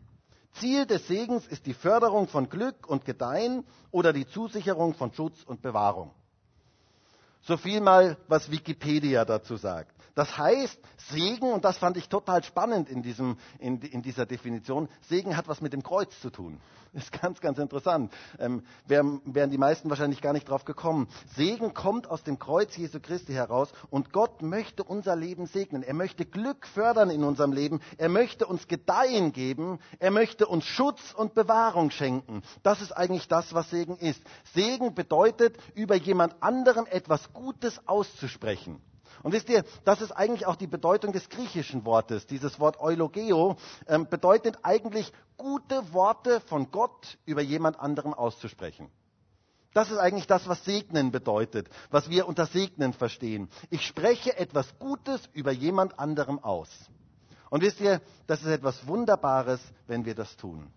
[0.54, 5.42] Ziel des Segens ist die Förderung von Glück und Gedeihen oder die Zusicherung von Schutz
[5.44, 6.10] und Bewahrung.
[7.42, 9.91] So viel mal, was Wikipedia dazu sagt.
[10.14, 10.78] Das heißt,
[11.10, 15.48] Segen, und das fand ich total spannend in, diesem, in, in dieser Definition, Segen hat
[15.48, 16.60] was mit dem Kreuz zu tun.
[16.92, 18.12] Ist ganz, ganz interessant.
[18.38, 21.08] Ähm, wären, wären die meisten wahrscheinlich gar nicht drauf gekommen.
[21.34, 25.82] Segen kommt aus dem Kreuz Jesu Christi heraus und Gott möchte unser Leben segnen.
[25.82, 27.80] Er möchte Glück fördern in unserem Leben.
[27.96, 29.78] Er möchte uns Gedeihen geben.
[29.98, 32.42] Er möchte uns Schutz und Bewahrung schenken.
[32.62, 34.22] Das ist eigentlich das, was Segen ist.
[34.52, 38.82] Segen bedeutet, über jemand anderem etwas Gutes auszusprechen.
[39.22, 42.26] Und wisst ihr, das ist eigentlich auch die Bedeutung des griechischen Wortes.
[42.26, 43.56] Dieses Wort Eulogeo
[43.86, 48.90] ähm, bedeutet eigentlich gute Worte von Gott über jemand anderem auszusprechen.
[49.74, 53.48] Das ist eigentlich das, was Segnen bedeutet, was wir unter Segnen verstehen.
[53.70, 56.68] Ich spreche etwas Gutes über jemand anderem aus.
[57.48, 60.72] Und wisst ihr, das ist etwas Wunderbares, wenn wir das tun.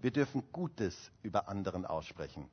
[0.00, 2.50] Wir dürfen Gutes über anderen aussprechen.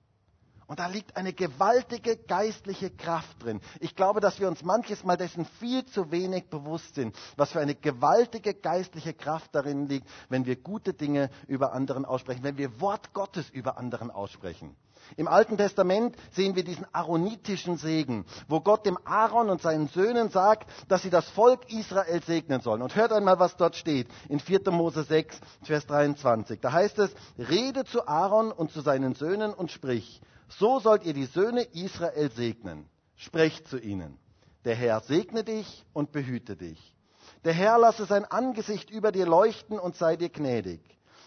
[0.72, 3.60] Und da liegt eine gewaltige geistliche Kraft drin.
[3.82, 7.60] Ich glaube, dass wir uns manches Mal dessen viel zu wenig bewusst sind, was für
[7.60, 12.80] eine gewaltige geistliche Kraft darin liegt, wenn wir gute Dinge über anderen aussprechen, wenn wir
[12.80, 14.74] Wort Gottes über anderen aussprechen.
[15.18, 20.30] Im Alten Testament sehen wir diesen aaronitischen Segen, wo Gott dem Aaron und seinen Söhnen
[20.30, 22.82] sagt, dass sie das Volk Israel segnen sollen.
[22.82, 24.72] Und hört einmal, was dort steht in 4.
[24.72, 26.62] Mose 6, Vers 23.
[26.62, 30.22] Da heißt es, rede zu Aaron und zu seinen Söhnen und sprich,
[30.60, 32.90] so sollt ihr die Söhne Israel segnen.
[33.16, 34.18] Sprecht zu ihnen.
[34.66, 36.96] Der Herr segne dich und behüte dich.
[37.44, 40.82] Der Herr lasse sein Angesicht über dir leuchten und sei dir gnädig.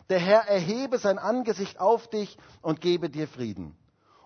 [0.08, 3.76] Der Herr erhebe sein Angesicht auf dich und gebe dir Frieden.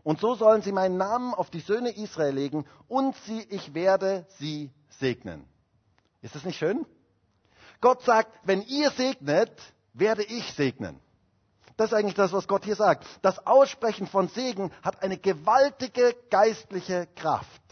[0.03, 4.27] Und so sollen sie meinen Namen auf die Söhne Israel legen und sie, ich werde
[4.39, 5.45] sie segnen.
[6.23, 6.87] Ist das nicht schön?
[7.81, 9.53] Gott sagt, wenn ihr segnet,
[9.93, 10.99] werde ich segnen.
[11.79, 13.07] Das ist eigentlich das, was Gott hier sagt.
[13.23, 17.63] Das Aussprechen von Segen hat eine gewaltige geistliche Kraft.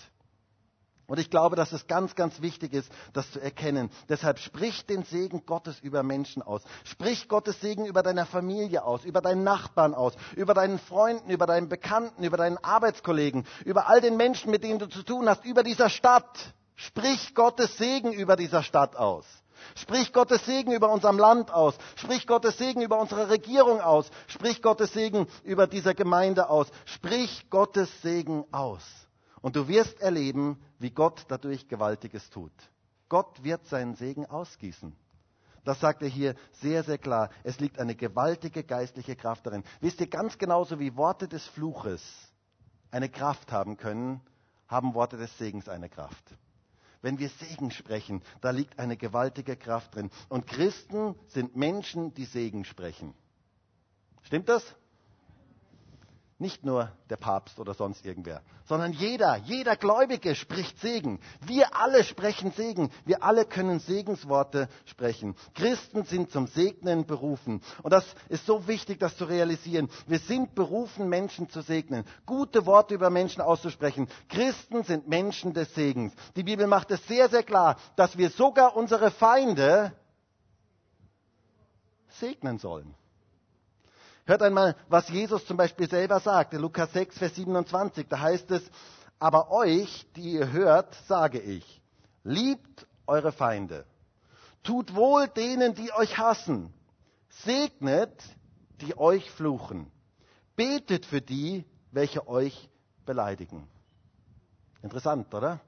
[1.09, 3.91] Und ich glaube, dass es ganz, ganz wichtig ist, das zu erkennen.
[4.09, 6.63] Deshalb sprich den Segen Gottes über Menschen aus.
[6.85, 11.47] Sprich Gottes Segen über deine Familie aus, über deinen Nachbarn aus, über deinen Freunden, über
[11.47, 15.45] deinen Bekannten, über deinen Arbeitskollegen, über all den Menschen, mit denen du zu tun hast,
[15.45, 16.55] über dieser Stadt.
[16.77, 19.25] Sprich Gottes Segen über dieser Stadt aus.
[19.75, 21.77] Sprich Gottes Segen über unserem Land aus.
[21.97, 24.11] Sprich Gottes Segen über unsere Regierung aus.
[24.27, 26.69] Sprich Gottes Segen über diese Gemeinde aus.
[26.85, 28.83] Sprich Gottes Segen aus.
[29.41, 32.53] Und du wirst erleben, wie Gott dadurch Gewaltiges tut.
[33.09, 34.97] Gott wird seinen Segen ausgießen.
[35.65, 37.31] Das sagt er hier sehr, sehr klar.
[37.43, 39.65] Es liegt eine gewaltige geistliche Kraft darin.
[39.81, 42.03] Wisst ihr, ganz genauso wie Worte des Fluches
[42.91, 44.21] eine Kraft haben können,
[44.69, 46.25] haben Worte des Segens eine Kraft.
[47.03, 50.11] Wenn wir Segen sprechen, da liegt eine gewaltige Kraft drin.
[50.29, 53.15] Und Christen sind Menschen, die Segen sprechen.
[54.23, 54.65] Stimmt das?
[56.39, 61.19] Nicht nur der Papst oder sonst irgendwer, sondern jeder, jeder Gläubige spricht Segen.
[61.41, 62.91] Wir alle sprechen Segen.
[63.07, 65.35] Wir alle können Segensworte sprechen.
[65.55, 67.63] Christen sind zum Segnen berufen.
[67.83, 69.89] Und das ist so wichtig, das zu realisieren.
[70.07, 74.07] Wir sind berufen, Menschen zu segnen, gute Worte über Menschen auszusprechen.
[74.29, 76.13] Christen sind Menschen des Segens.
[76.37, 79.93] Die Bibel macht es sehr, sehr klar, dass wir sogar unsere Feinde
[82.09, 82.95] segnen sollen.
[84.27, 88.51] Hört einmal, was Jesus zum Beispiel selber sagt, in Lukas 6, Vers 27, da heißt
[88.51, 88.63] es,
[89.21, 91.81] aber euch, die ihr hört, sage ich,
[92.25, 93.87] liebt eure Feinde,
[94.65, 96.75] tut wohl denen, die euch hassen,
[97.29, 98.21] segnet,
[98.81, 99.93] die euch fluchen,
[100.57, 102.69] betet für die, welche euch
[103.07, 103.69] beleidigen.
[104.83, 105.61] Interessant, oder?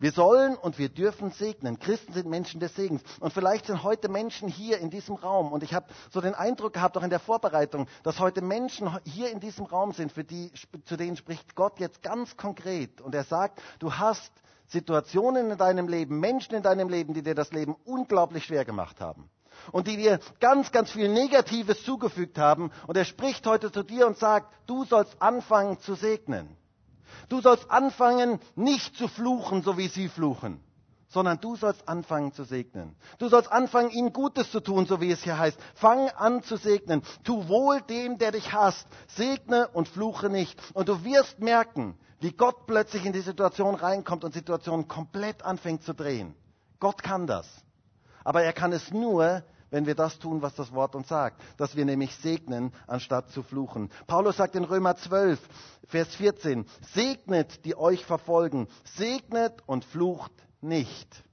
[0.00, 1.80] Wir sollen und wir dürfen segnen.
[1.80, 3.02] Christen sind Menschen des Segens.
[3.18, 5.50] Und vielleicht sind heute Menschen hier in diesem Raum.
[5.50, 9.32] Und ich habe so den Eindruck gehabt, auch in der Vorbereitung, dass heute Menschen hier
[9.32, 10.52] in diesem Raum sind, für die,
[10.84, 13.00] zu denen spricht Gott jetzt ganz konkret.
[13.00, 14.30] Und er sagt, du hast
[14.68, 19.00] Situationen in deinem Leben, Menschen in deinem Leben, die dir das Leben unglaublich schwer gemacht
[19.00, 19.28] haben.
[19.72, 22.70] Und die dir ganz, ganz viel Negatives zugefügt haben.
[22.86, 26.56] Und er spricht heute zu dir und sagt, du sollst anfangen zu segnen.
[27.28, 30.60] Du sollst anfangen, nicht zu fluchen, so wie sie fluchen,
[31.08, 32.96] sondern du sollst anfangen zu segnen.
[33.18, 35.58] Du sollst anfangen, ihnen Gutes zu tun, so wie es hier heißt.
[35.74, 37.02] Fang an zu segnen.
[37.24, 38.86] Tu wohl dem, der dich hasst.
[39.08, 40.60] Segne und fluche nicht.
[40.74, 45.82] Und du wirst merken, wie Gott plötzlich in die Situation reinkommt und Situationen komplett anfängt
[45.82, 46.34] zu drehen.
[46.80, 47.46] Gott kann das.
[48.24, 51.76] Aber er kann es nur, wenn wir das tun, was das Wort uns sagt, dass
[51.76, 53.90] wir nämlich segnen, anstatt zu fluchen.
[54.06, 55.40] Paulus sagt in Römer 12,
[55.86, 61.24] Vers 14, segnet, die euch verfolgen, segnet und flucht nicht.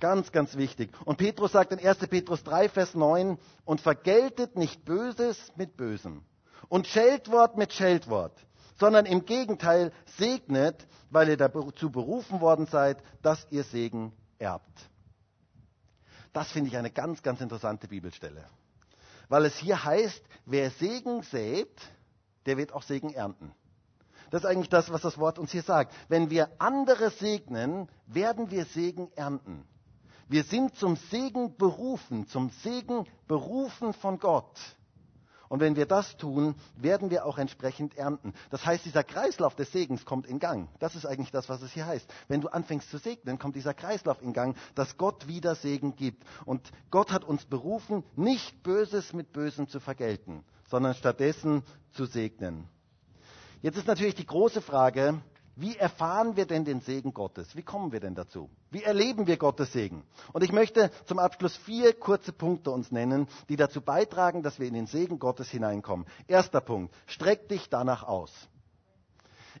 [0.00, 0.90] Ganz, ganz wichtig.
[1.04, 1.98] Und Petrus sagt in 1.
[2.08, 6.22] Petrus 3, Vers 9, und vergeltet nicht Böses mit Bösem
[6.68, 8.32] und Scheltwort mit Scheltwort,
[8.78, 14.90] sondern im Gegenteil segnet, weil ihr dazu berufen worden seid, dass ihr Segen erbt.
[16.38, 18.44] Das finde ich eine ganz, ganz interessante Bibelstelle.
[19.28, 21.68] Weil es hier heißt, wer Segen sät,
[22.46, 23.50] der wird auch Segen ernten.
[24.30, 25.92] Das ist eigentlich das, was das Wort uns hier sagt.
[26.08, 29.66] Wenn wir andere segnen, werden wir Segen ernten.
[30.28, 34.56] Wir sind zum Segen berufen, zum Segen berufen von Gott.
[35.48, 38.34] Und wenn wir das tun, werden wir auch entsprechend ernten.
[38.50, 40.68] Das heißt, dieser Kreislauf des Segens kommt in Gang.
[40.78, 42.12] Das ist eigentlich das, was es hier heißt.
[42.28, 46.24] Wenn du anfängst zu segnen, kommt dieser Kreislauf in Gang, dass Gott wieder Segen gibt.
[46.44, 52.68] Und Gott hat uns berufen, nicht Böses mit Bösem zu vergelten, sondern stattdessen zu segnen.
[53.62, 55.20] Jetzt ist natürlich die große Frage,
[55.60, 57.56] Wie erfahren wir denn den Segen Gottes?
[57.56, 58.48] Wie kommen wir denn dazu?
[58.70, 60.04] Wie erleben wir Gottes Segen?
[60.32, 64.68] Und ich möchte zum Abschluss vier kurze Punkte uns nennen, die dazu beitragen, dass wir
[64.68, 66.06] in den Segen Gottes hineinkommen.
[66.28, 66.94] Erster Punkt.
[67.06, 68.30] Streck dich danach aus.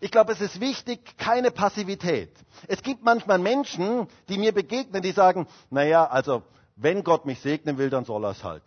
[0.00, 2.30] Ich glaube, es ist wichtig, keine Passivität.
[2.68, 6.44] Es gibt manchmal Menschen, die mir begegnen, die sagen, naja, also,
[6.76, 8.62] wenn Gott mich segnen will, dann soll er es halt.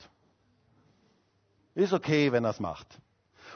[1.76, 2.88] Ist okay, wenn er es macht.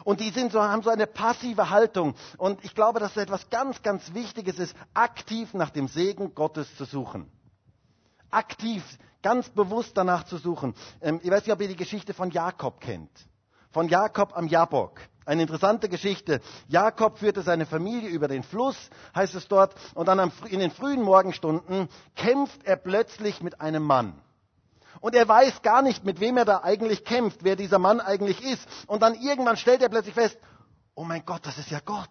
[0.05, 2.13] Und die sind so, haben so eine passive Haltung.
[2.37, 6.73] Und ich glaube, dass es etwas ganz, ganz Wichtiges ist, aktiv nach dem Segen Gottes
[6.77, 7.27] zu suchen.
[8.29, 8.83] Aktiv,
[9.23, 10.75] ganz bewusst danach zu suchen.
[11.01, 13.09] Ähm, ich weiß nicht, ob ihr die Geschichte von Jakob kennt.
[13.71, 15.01] Von Jakob am Jabok.
[15.25, 16.39] Eine interessante Geschichte.
[16.67, 21.01] Jakob führte seine Familie über den Fluss, heißt es dort, und dann in den frühen
[21.01, 24.21] Morgenstunden kämpft er plötzlich mit einem Mann.
[25.01, 28.43] Und er weiß gar nicht, mit wem er da eigentlich kämpft, wer dieser Mann eigentlich
[28.43, 28.67] ist.
[28.87, 30.37] Und dann irgendwann stellt er plötzlich fest,
[30.95, 32.09] oh mein Gott, das ist ja Gott.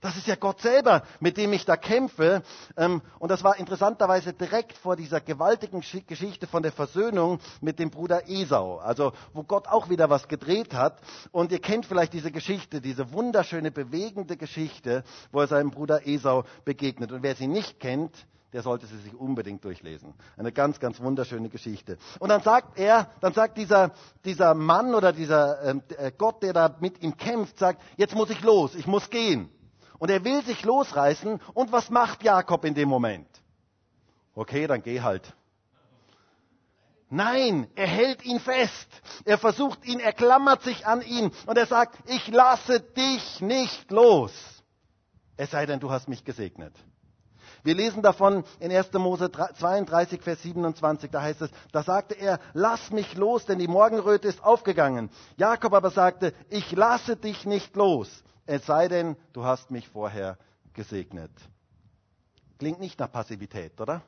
[0.00, 2.42] Das ist ja Gott selber, mit dem ich da kämpfe.
[2.76, 7.90] Ähm, und das war interessanterweise direkt vor dieser gewaltigen Geschichte von der Versöhnung mit dem
[7.90, 8.78] Bruder Esau.
[8.78, 11.00] Also, wo Gott auch wieder was gedreht hat.
[11.32, 16.44] Und ihr kennt vielleicht diese Geschichte, diese wunderschöne, bewegende Geschichte, wo er seinem Bruder Esau
[16.64, 17.12] begegnet.
[17.12, 20.14] Und wer sie nicht kennt, der sollte sie sich unbedingt durchlesen.
[20.36, 21.98] Eine ganz, ganz wunderschöne Geschichte.
[22.18, 23.92] Und dann sagt er, dann sagt dieser,
[24.24, 28.30] dieser Mann oder dieser ähm, äh, Gott, der da mit ihm kämpft, sagt, jetzt muss
[28.30, 29.50] ich los, ich muss gehen.
[29.98, 31.40] Und er will sich losreißen.
[31.54, 33.28] Und was macht Jakob in dem Moment?
[34.34, 35.34] Okay, dann geh halt.
[37.10, 38.88] Nein, er hält ihn fest.
[39.24, 43.90] Er versucht ihn, er klammert sich an ihn und er sagt, ich lasse dich nicht
[43.90, 44.32] los.
[45.36, 46.74] Es sei denn, du hast mich gesegnet.
[47.62, 48.92] Wir lesen davon in 1.
[48.94, 53.68] Mose 32, Vers 27, da heißt es, da sagte er, lass mich los, denn die
[53.68, 55.10] Morgenröte ist aufgegangen.
[55.36, 60.38] Jakob aber sagte, ich lasse dich nicht los, es sei denn, du hast mich vorher
[60.72, 61.32] gesegnet.
[62.58, 64.02] Klingt nicht nach Passivität, oder?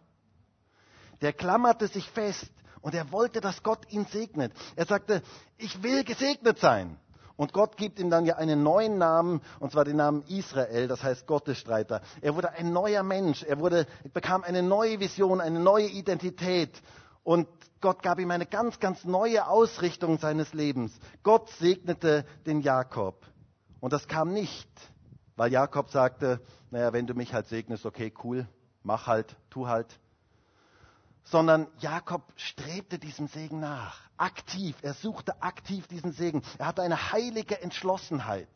[1.20, 4.52] Der klammerte sich fest und er wollte, dass Gott ihn segnet.
[4.76, 5.22] Er sagte,
[5.56, 6.98] ich will gesegnet sein.
[7.36, 11.02] Und Gott gibt ihm dann ja einen neuen Namen, und zwar den Namen Israel, das
[11.02, 12.02] heißt Gottesstreiter.
[12.20, 16.80] Er wurde ein neuer Mensch, er wurde, bekam eine neue Vision, eine neue Identität.
[17.24, 17.48] Und
[17.80, 20.92] Gott gab ihm eine ganz, ganz neue Ausrichtung seines Lebens.
[21.22, 23.26] Gott segnete den Jakob.
[23.80, 24.70] Und das kam nicht,
[25.36, 26.40] weil Jakob sagte,
[26.70, 28.46] naja, wenn du mich halt segnest, okay, cool,
[28.82, 29.98] mach halt, tu halt
[31.24, 36.42] sondern Jakob strebte diesem Segen nach, aktiv, er suchte aktiv diesen Segen.
[36.58, 38.48] Er hatte eine heilige Entschlossenheit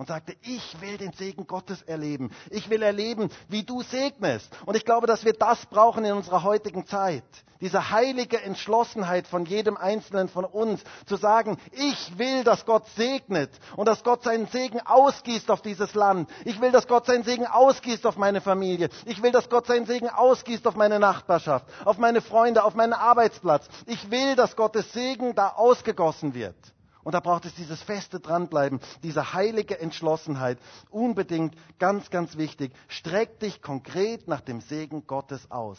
[0.00, 2.30] und sagte, ich will den Segen Gottes erleben.
[2.48, 4.48] Ich will erleben, wie du segnest.
[4.64, 7.22] Und ich glaube, dass wir das brauchen in unserer heutigen Zeit.
[7.60, 13.50] Diese heilige Entschlossenheit von jedem Einzelnen von uns, zu sagen, ich will, dass Gott segnet
[13.76, 16.30] und dass Gott seinen Segen ausgießt auf dieses Land.
[16.46, 18.88] Ich will, dass Gott seinen Segen ausgießt auf meine Familie.
[19.04, 22.94] Ich will, dass Gott seinen Segen ausgießt auf meine Nachbarschaft, auf meine Freunde, auf meinen
[22.94, 23.68] Arbeitsplatz.
[23.84, 26.56] Ich will, dass Gottes Segen da ausgegossen wird.
[27.02, 30.58] Und da braucht es dieses feste Dranbleiben, diese heilige Entschlossenheit.
[30.90, 32.72] Unbedingt ganz, ganz wichtig.
[32.88, 35.78] Streck dich konkret nach dem Segen Gottes aus.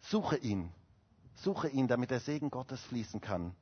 [0.00, 0.72] Suche ihn.
[1.36, 3.54] Suche ihn, damit der Segen Gottes fließen kann.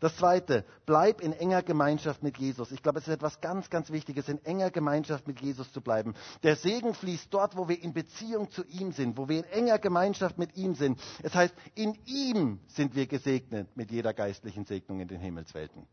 [0.00, 2.72] Das zweite, bleib in enger Gemeinschaft mit Jesus.
[2.72, 6.14] Ich glaube, es ist etwas ganz, ganz Wichtiges, in enger Gemeinschaft mit Jesus zu bleiben.
[6.42, 9.78] Der Segen fließt dort, wo wir in Beziehung zu ihm sind, wo wir in enger
[9.78, 11.00] Gemeinschaft mit ihm sind.
[11.22, 15.86] Es heißt, in ihm sind wir gesegnet mit jeder geistlichen Segnung in den Himmelswelten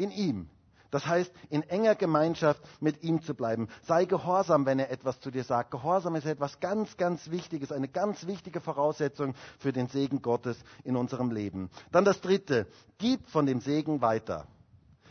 [0.00, 0.48] in ihm.
[0.90, 3.68] Das heißt, in enger Gemeinschaft mit ihm zu bleiben.
[3.82, 5.70] Sei gehorsam, wenn er etwas zu dir sagt.
[5.70, 10.96] Gehorsam ist etwas ganz, ganz Wichtiges, eine ganz wichtige Voraussetzung für den Segen Gottes in
[10.96, 11.70] unserem Leben.
[11.92, 12.66] Dann das Dritte,
[12.98, 14.48] gib von dem Segen weiter.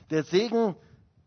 [0.10, 0.75] Der Segen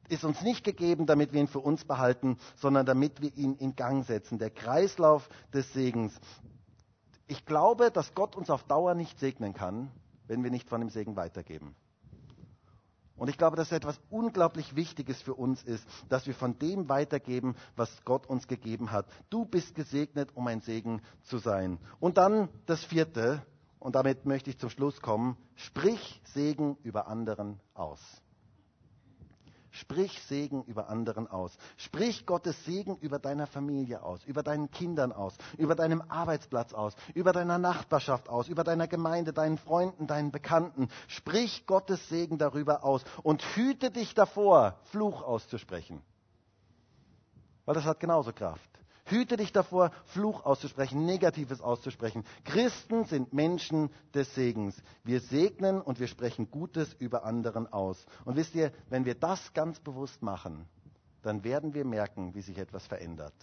[0.09, 3.75] ist uns nicht gegeben, damit wir ihn für uns behalten, sondern damit wir ihn in
[3.75, 4.39] Gang setzen.
[4.39, 6.13] Der Kreislauf des Segens.
[7.27, 9.91] Ich glaube, dass Gott uns auf Dauer nicht segnen kann,
[10.27, 11.75] wenn wir nicht von dem Segen weitergeben.
[13.17, 17.57] Und ich glaube, dass etwas unglaublich Wichtiges für uns ist, dass wir von dem weitergeben,
[17.77, 19.07] was Gott uns gegeben hat.
[19.31, 21.79] Du bist gesegnet, um ein Segen zu sein.
[22.01, 23.43] Und dann das vierte,
[23.79, 28.01] und damit möchte ich zum Schluss kommen, sprich Segen über anderen aus.
[29.73, 31.57] Sprich Segen über anderen aus.
[31.77, 36.95] Sprich Gottes Segen über deiner Familie aus, über deinen Kindern aus, über deinem Arbeitsplatz aus,
[37.15, 40.89] über deiner Nachbarschaft aus, über deiner Gemeinde, deinen Freunden, deinen Bekannten.
[41.09, 46.03] Sprich Gottes Segen darüber aus und hüte dich davor, Fluch auszusprechen.
[47.65, 48.72] Weil das hat genauso Kraft.
[49.13, 52.25] Hüte dich davor, Fluch auszusprechen, Negatives auszusprechen.
[52.45, 54.75] Christen sind Menschen des Segens.
[55.05, 58.05] Wir segnen und wir sprechen Gutes über anderen aus.
[58.25, 60.67] Und wisst ihr, wenn wir das ganz bewusst machen,
[61.23, 63.35] dann werden wir merken, wie sich etwas verändert.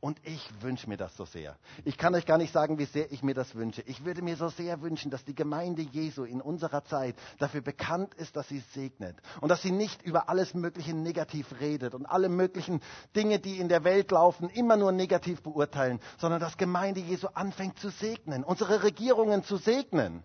[0.00, 1.56] Und ich wünsche mir das so sehr.
[1.84, 3.82] Ich kann euch gar nicht sagen, wie sehr ich mir das wünsche.
[3.82, 8.14] Ich würde mir so sehr wünschen, dass die Gemeinde Jesu in unserer Zeit dafür bekannt
[8.14, 9.16] ist, dass sie segnet.
[9.42, 12.80] Und dass sie nicht über alles Mögliche negativ redet und alle möglichen
[13.14, 17.78] Dinge, die in der Welt laufen, immer nur negativ beurteilen, sondern dass Gemeinde Jesu anfängt
[17.78, 20.22] zu segnen, unsere Regierungen zu segnen.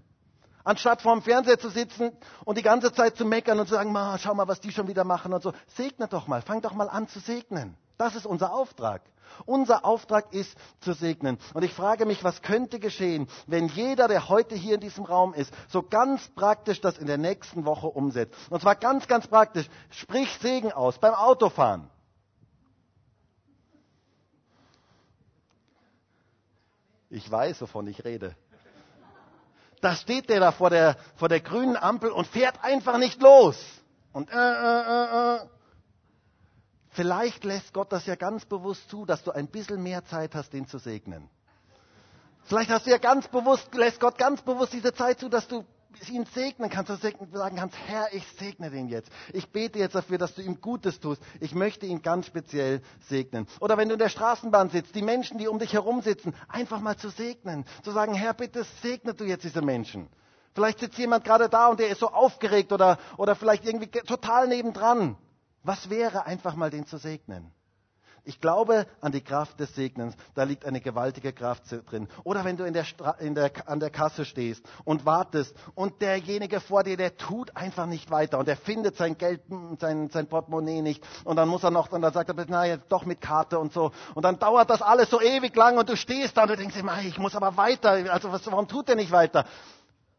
[0.63, 2.13] Anstatt vorm Fernseher zu sitzen
[2.45, 5.03] und die ganze Zeit zu meckern und zu sagen, schau mal, was die schon wieder
[5.03, 5.51] machen und so.
[5.75, 7.75] Segnet doch mal, fang doch mal an zu segnen.
[7.97, 9.01] Das ist unser Auftrag.
[9.45, 11.37] Unser Auftrag ist zu segnen.
[11.53, 15.33] Und ich frage mich, was könnte geschehen, wenn jeder, der heute hier in diesem Raum
[15.33, 18.33] ist, so ganz praktisch das in der nächsten Woche umsetzt.
[18.49, 19.67] Und zwar ganz, ganz praktisch.
[19.89, 21.89] Sprich Segen aus beim Autofahren.
[27.09, 28.35] Ich weiß, wovon ich rede.
[29.81, 33.57] Da steht der da vor der, vor der grünen Ampel und fährt einfach nicht los.
[34.13, 35.39] Und äh, äh, äh, äh.
[36.95, 40.53] Vielleicht lässt Gott das ja ganz bewusst zu, dass du ein bisschen mehr Zeit hast,
[40.53, 41.29] den zu segnen.
[42.45, 45.65] Vielleicht hast du ja ganz bewusst, lässt Gott ganz bewusst diese Zeit zu, dass du
[46.09, 49.09] ihn segnen kannst, dass du sagen kannst, Herr, ich segne den jetzt.
[49.33, 51.21] Ich bete jetzt dafür, dass du ihm Gutes tust.
[51.41, 53.45] Ich möchte ihn ganz speziell segnen.
[53.59, 56.79] Oder wenn du in der Straßenbahn sitzt, die Menschen, die um dich herum sitzen, einfach
[56.79, 57.65] mal zu segnen.
[57.83, 60.07] Zu sagen, Herr, bitte segne du jetzt diese Menschen.
[60.53, 64.47] Vielleicht sitzt jemand gerade da und der ist so aufgeregt oder, oder vielleicht irgendwie total
[64.47, 65.17] nebendran.
[65.65, 67.51] Was wäre einfach mal den zu segnen?
[68.23, 70.15] Ich glaube an die Kraft des Segnens.
[70.35, 72.07] Da liegt eine gewaltige Kraft drin.
[72.23, 72.85] Oder wenn du in der
[73.19, 77.85] in der, an der Kasse stehst und wartest und derjenige vor dir, der tut einfach
[77.87, 79.41] nicht weiter und er findet sein Geld,
[79.79, 82.91] sein, sein Portemonnaie nicht und dann muss er noch, und dann sagt er, na jetzt
[82.91, 83.91] doch mit Karte und so.
[84.15, 86.77] Und dann dauert das alles so ewig lang und du stehst da und du denkst
[86.77, 87.91] immer, ich muss aber weiter.
[88.11, 89.45] Also was, warum tut er nicht weiter?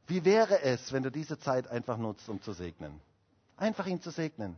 [0.06, 3.00] Wie wäre es, wenn du diese Zeit einfach nutzt, um zu segnen?
[3.56, 4.56] Einfach ihn zu segnen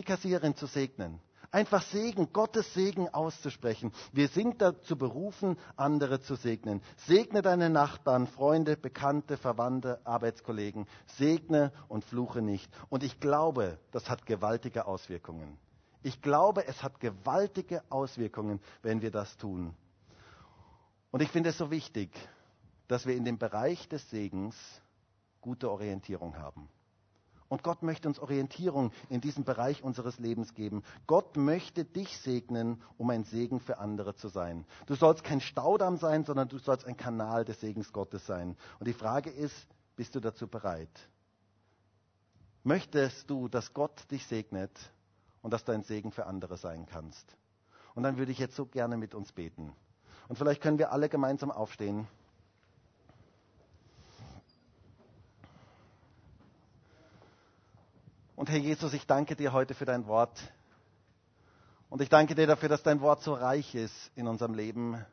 [0.00, 1.20] die Kassiererin zu segnen.
[1.50, 3.92] Einfach Segen, Gottes Segen auszusprechen.
[4.12, 6.80] Wir sind dazu berufen, andere zu segnen.
[7.06, 10.86] Segne deine Nachbarn, Freunde, Bekannte, Verwandte, Arbeitskollegen.
[11.18, 12.72] Segne und fluche nicht.
[12.88, 15.58] Und ich glaube, das hat gewaltige Auswirkungen.
[16.02, 19.74] Ich glaube, es hat gewaltige Auswirkungen, wenn wir das tun.
[21.10, 22.10] Und ich finde es so wichtig,
[22.88, 24.56] dass wir in dem Bereich des Segens
[25.42, 26.70] gute Orientierung haben.
[27.50, 30.84] Und Gott möchte uns Orientierung in diesem Bereich unseres Lebens geben.
[31.08, 34.64] Gott möchte dich segnen, um ein Segen für andere zu sein.
[34.86, 38.56] Du sollst kein Staudamm sein, sondern du sollst ein Kanal des Segens Gottes sein.
[38.78, 41.10] Und die Frage ist, bist du dazu bereit?
[42.62, 44.70] Möchtest du, dass Gott dich segnet
[45.42, 47.36] und dass du ein Segen für andere sein kannst?
[47.96, 49.72] Und dann würde ich jetzt so gerne mit uns beten.
[50.28, 52.06] Und vielleicht können wir alle gemeinsam aufstehen.
[58.40, 60.40] Und Herr Jesus, ich danke dir heute für dein Wort.
[61.90, 65.04] Und ich danke dir dafür, dass dein Wort so reich ist in unserem Leben.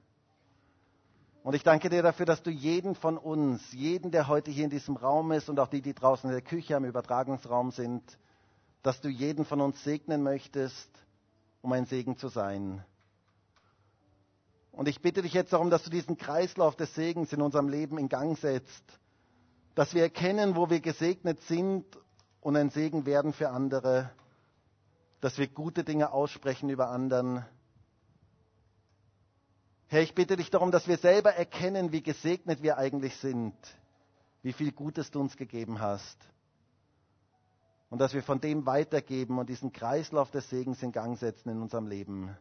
[1.43, 4.69] Und ich danke dir dafür, dass du jeden von uns, jeden, der heute hier in
[4.69, 8.01] diesem Raum ist und auch die, die draußen in der Küche am Übertragungsraum sind,
[8.81, 10.89] dass du jeden von uns segnen möchtest,
[11.61, 12.81] um ein Segen zu sein.
[14.71, 17.97] Und ich bitte dich jetzt darum, dass du diesen Kreislauf des Segens in unserem Leben
[17.97, 18.85] in Gang setzt,
[19.75, 21.83] dass wir erkennen, wo wir gesegnet sind
[22.41, 24.09] und ein Segen werden für andere,
[25.21, 27.45] dass wir gute Dinge aussprechen über anderen.
[29.87, 33.55] Herr, ich bitte dich darum, dass wir selber erkennen, wie gesegnet wir eigentlich sind,
[34.43, 36.17] wie viel Gutes du uns gegeben hast.
[37.89, 41.61] Und dass wir von dem weitergeben und diesen Kreislauf des Segens in Gang setzen in
[41.61, 42.35] unserem Leben.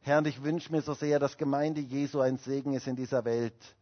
[0.00, 3.24] Herr, und ich wünsche mir so sehr, dass Gemeinde Jesu ein Segen ist in dieser
[3.26, 3.76] Welt.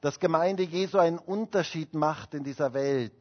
[0.00, 3.12] Dass Gemeinde Jesu einen Unterschied macht in dieser Welt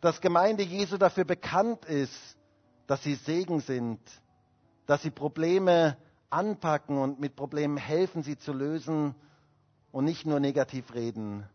[0.00, 2.36] dass Gemeinde Jesu dafür bekannt ist,
[2.86, 4.00] dass sie Segen sind,
[4.86, 5.96] dass sie Probleme
[6.30, 9.14] anpacken und mit Problemen helfen, sie zu lösen
[9.92, 11.48] und nicht nur negativ reden.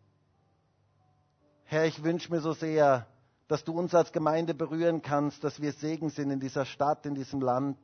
[1.65, 3.07] Herr, ich wünsche mir so sehr,
[3.47, 7.15] dass du uns als Gemeinde berühren kannst, dass wir Segen sind in dieser Stadt, in
[7.15, 7.77] diesem Land.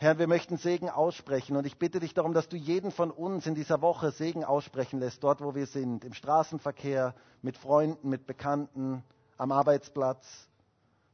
[0.00, 3.48] Herr, wir möchten Segen aussprechen und ich bitte dich darum, dass du jeden von uns
[3.48, 8.24] in dieser Woche Segen aussprechen lässt, dort wo wir sind, im Straßenverkehr, mit Freunden, mit
[8.24, 9.02] Bekannten,
[9.38, 10.24] am Arbeitsplatz,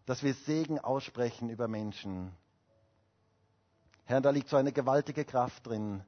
[0.05, 2.31] dass wir Segen aussprechen über Menschen.
[4.05, 6.05] Herr, da liegt so eine gewaltige Kraft drin.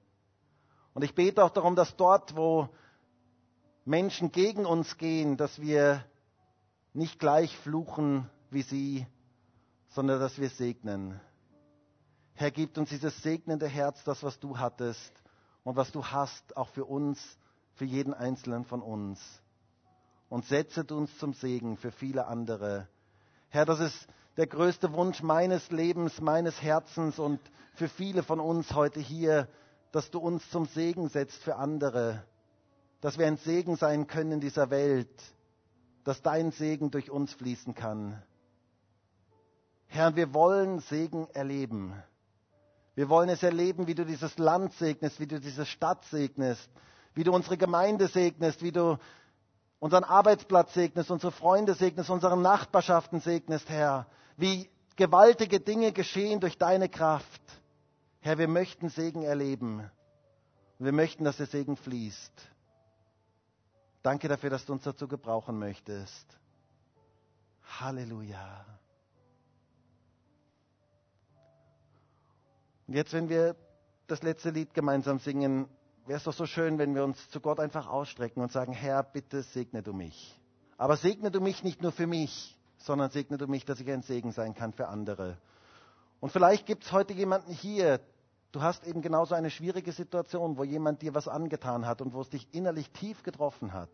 [0.92, 2.68] Und ich bete auch darum, dass dort, wo
[3.86, 6.04] Menschen gegen uns gehen, dass wir
[6.92, 9.06] nicht gleich fluchen wie sie,
[9.88, 11.18] sondern dass wir segnen.
[12.38, 15.10] Herr, gib uns dieses segnende Herz, das, was du hattest
[15.64, 17.18] und was du hast, auch für uns,
[17.74, 19.18] für jeden Einzelnen von uns.
[20.28, 22.88] Und setze uns zum Segen für viele andere.
[23.48, 24.06] Herr, dass es
[24.36, 27.40] der größte Wunsch meines Lebens, meines Herzens und
[27.74, 29.48] für viele von uns heute hier,
[29.92, 32.22] dass du uns zum Segen setzt für andere,
[33.00, 35.08] dass wir ein Segen sein können in dieser Welt,
[36.04, 38.22] dass dein Segen durch uns fließen kann.
[39.86, 41.94] Herr, wir wollen Segen erleben.
[42.96, 46.68] Wir wollen es erleben, wie du dieses Land segnest, wie du diese Stadt segnest,
[47.14, 48.98] wie du unsere Gemeinde segnest, wie du
[49.78, 54.06] unseren Arbeitsplatz segnest, unsere Freunde segnest, unsere Nachbarschaften segnest, Herr.
[54.38, 57.42] Wie gewaltige Dinge geschehen durch deine Kraft.
[58.20, 59.88] Herr, wir möchten Segen erleben.
[60.78, 62.32] Wir möchten, dass der Segen fließt.
[64.02, 66.26] Danke dafür, dass du uns dazu gebrauchen möchtest.
[67.78, 68.64] Halleluja.
[72.86, 73.56] Und jetzt, wenn wir
[74.06, 75.68] das letzte Lied gemeinsam singen,
[76.06, 79.02] wäre es doch so schön, wenn wir uns zu Gott einfach ausstrecken und sagen, Herr,
[79.02, 80.38] bitte segne du mich.
[80.78, 84.02] Aber segne du mich nicht nur für mich, sondern segne du mich, dass ich ein
[84.02, 85.36] Segen sein kann für andere.
[86.20, 88.00] Und vielleicht gibt es heute jemanden hier,
[88.52, 92.20] du hast eben genauso eine schwierige Situation, wo jemand dir was angetan hat und wo
[92.20, 93.90] es dich innerlich tief getroffen hat.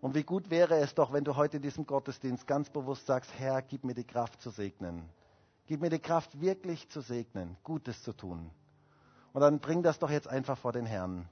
[0.00, 3.32] Und wie gut wäre es doch, wenn du heute in diesem Gottesdienst ganz bewusst sagst,
[3.38, 5.08] Herr, gib mir die Kraft zu segnen.
[5.68, 8.50] Gib mir die Kraft, wirklich zu segnen, Gutes zu tun.
[9.34, 11.28] Und dann bring das doch jetzt einfach vor den Herrn.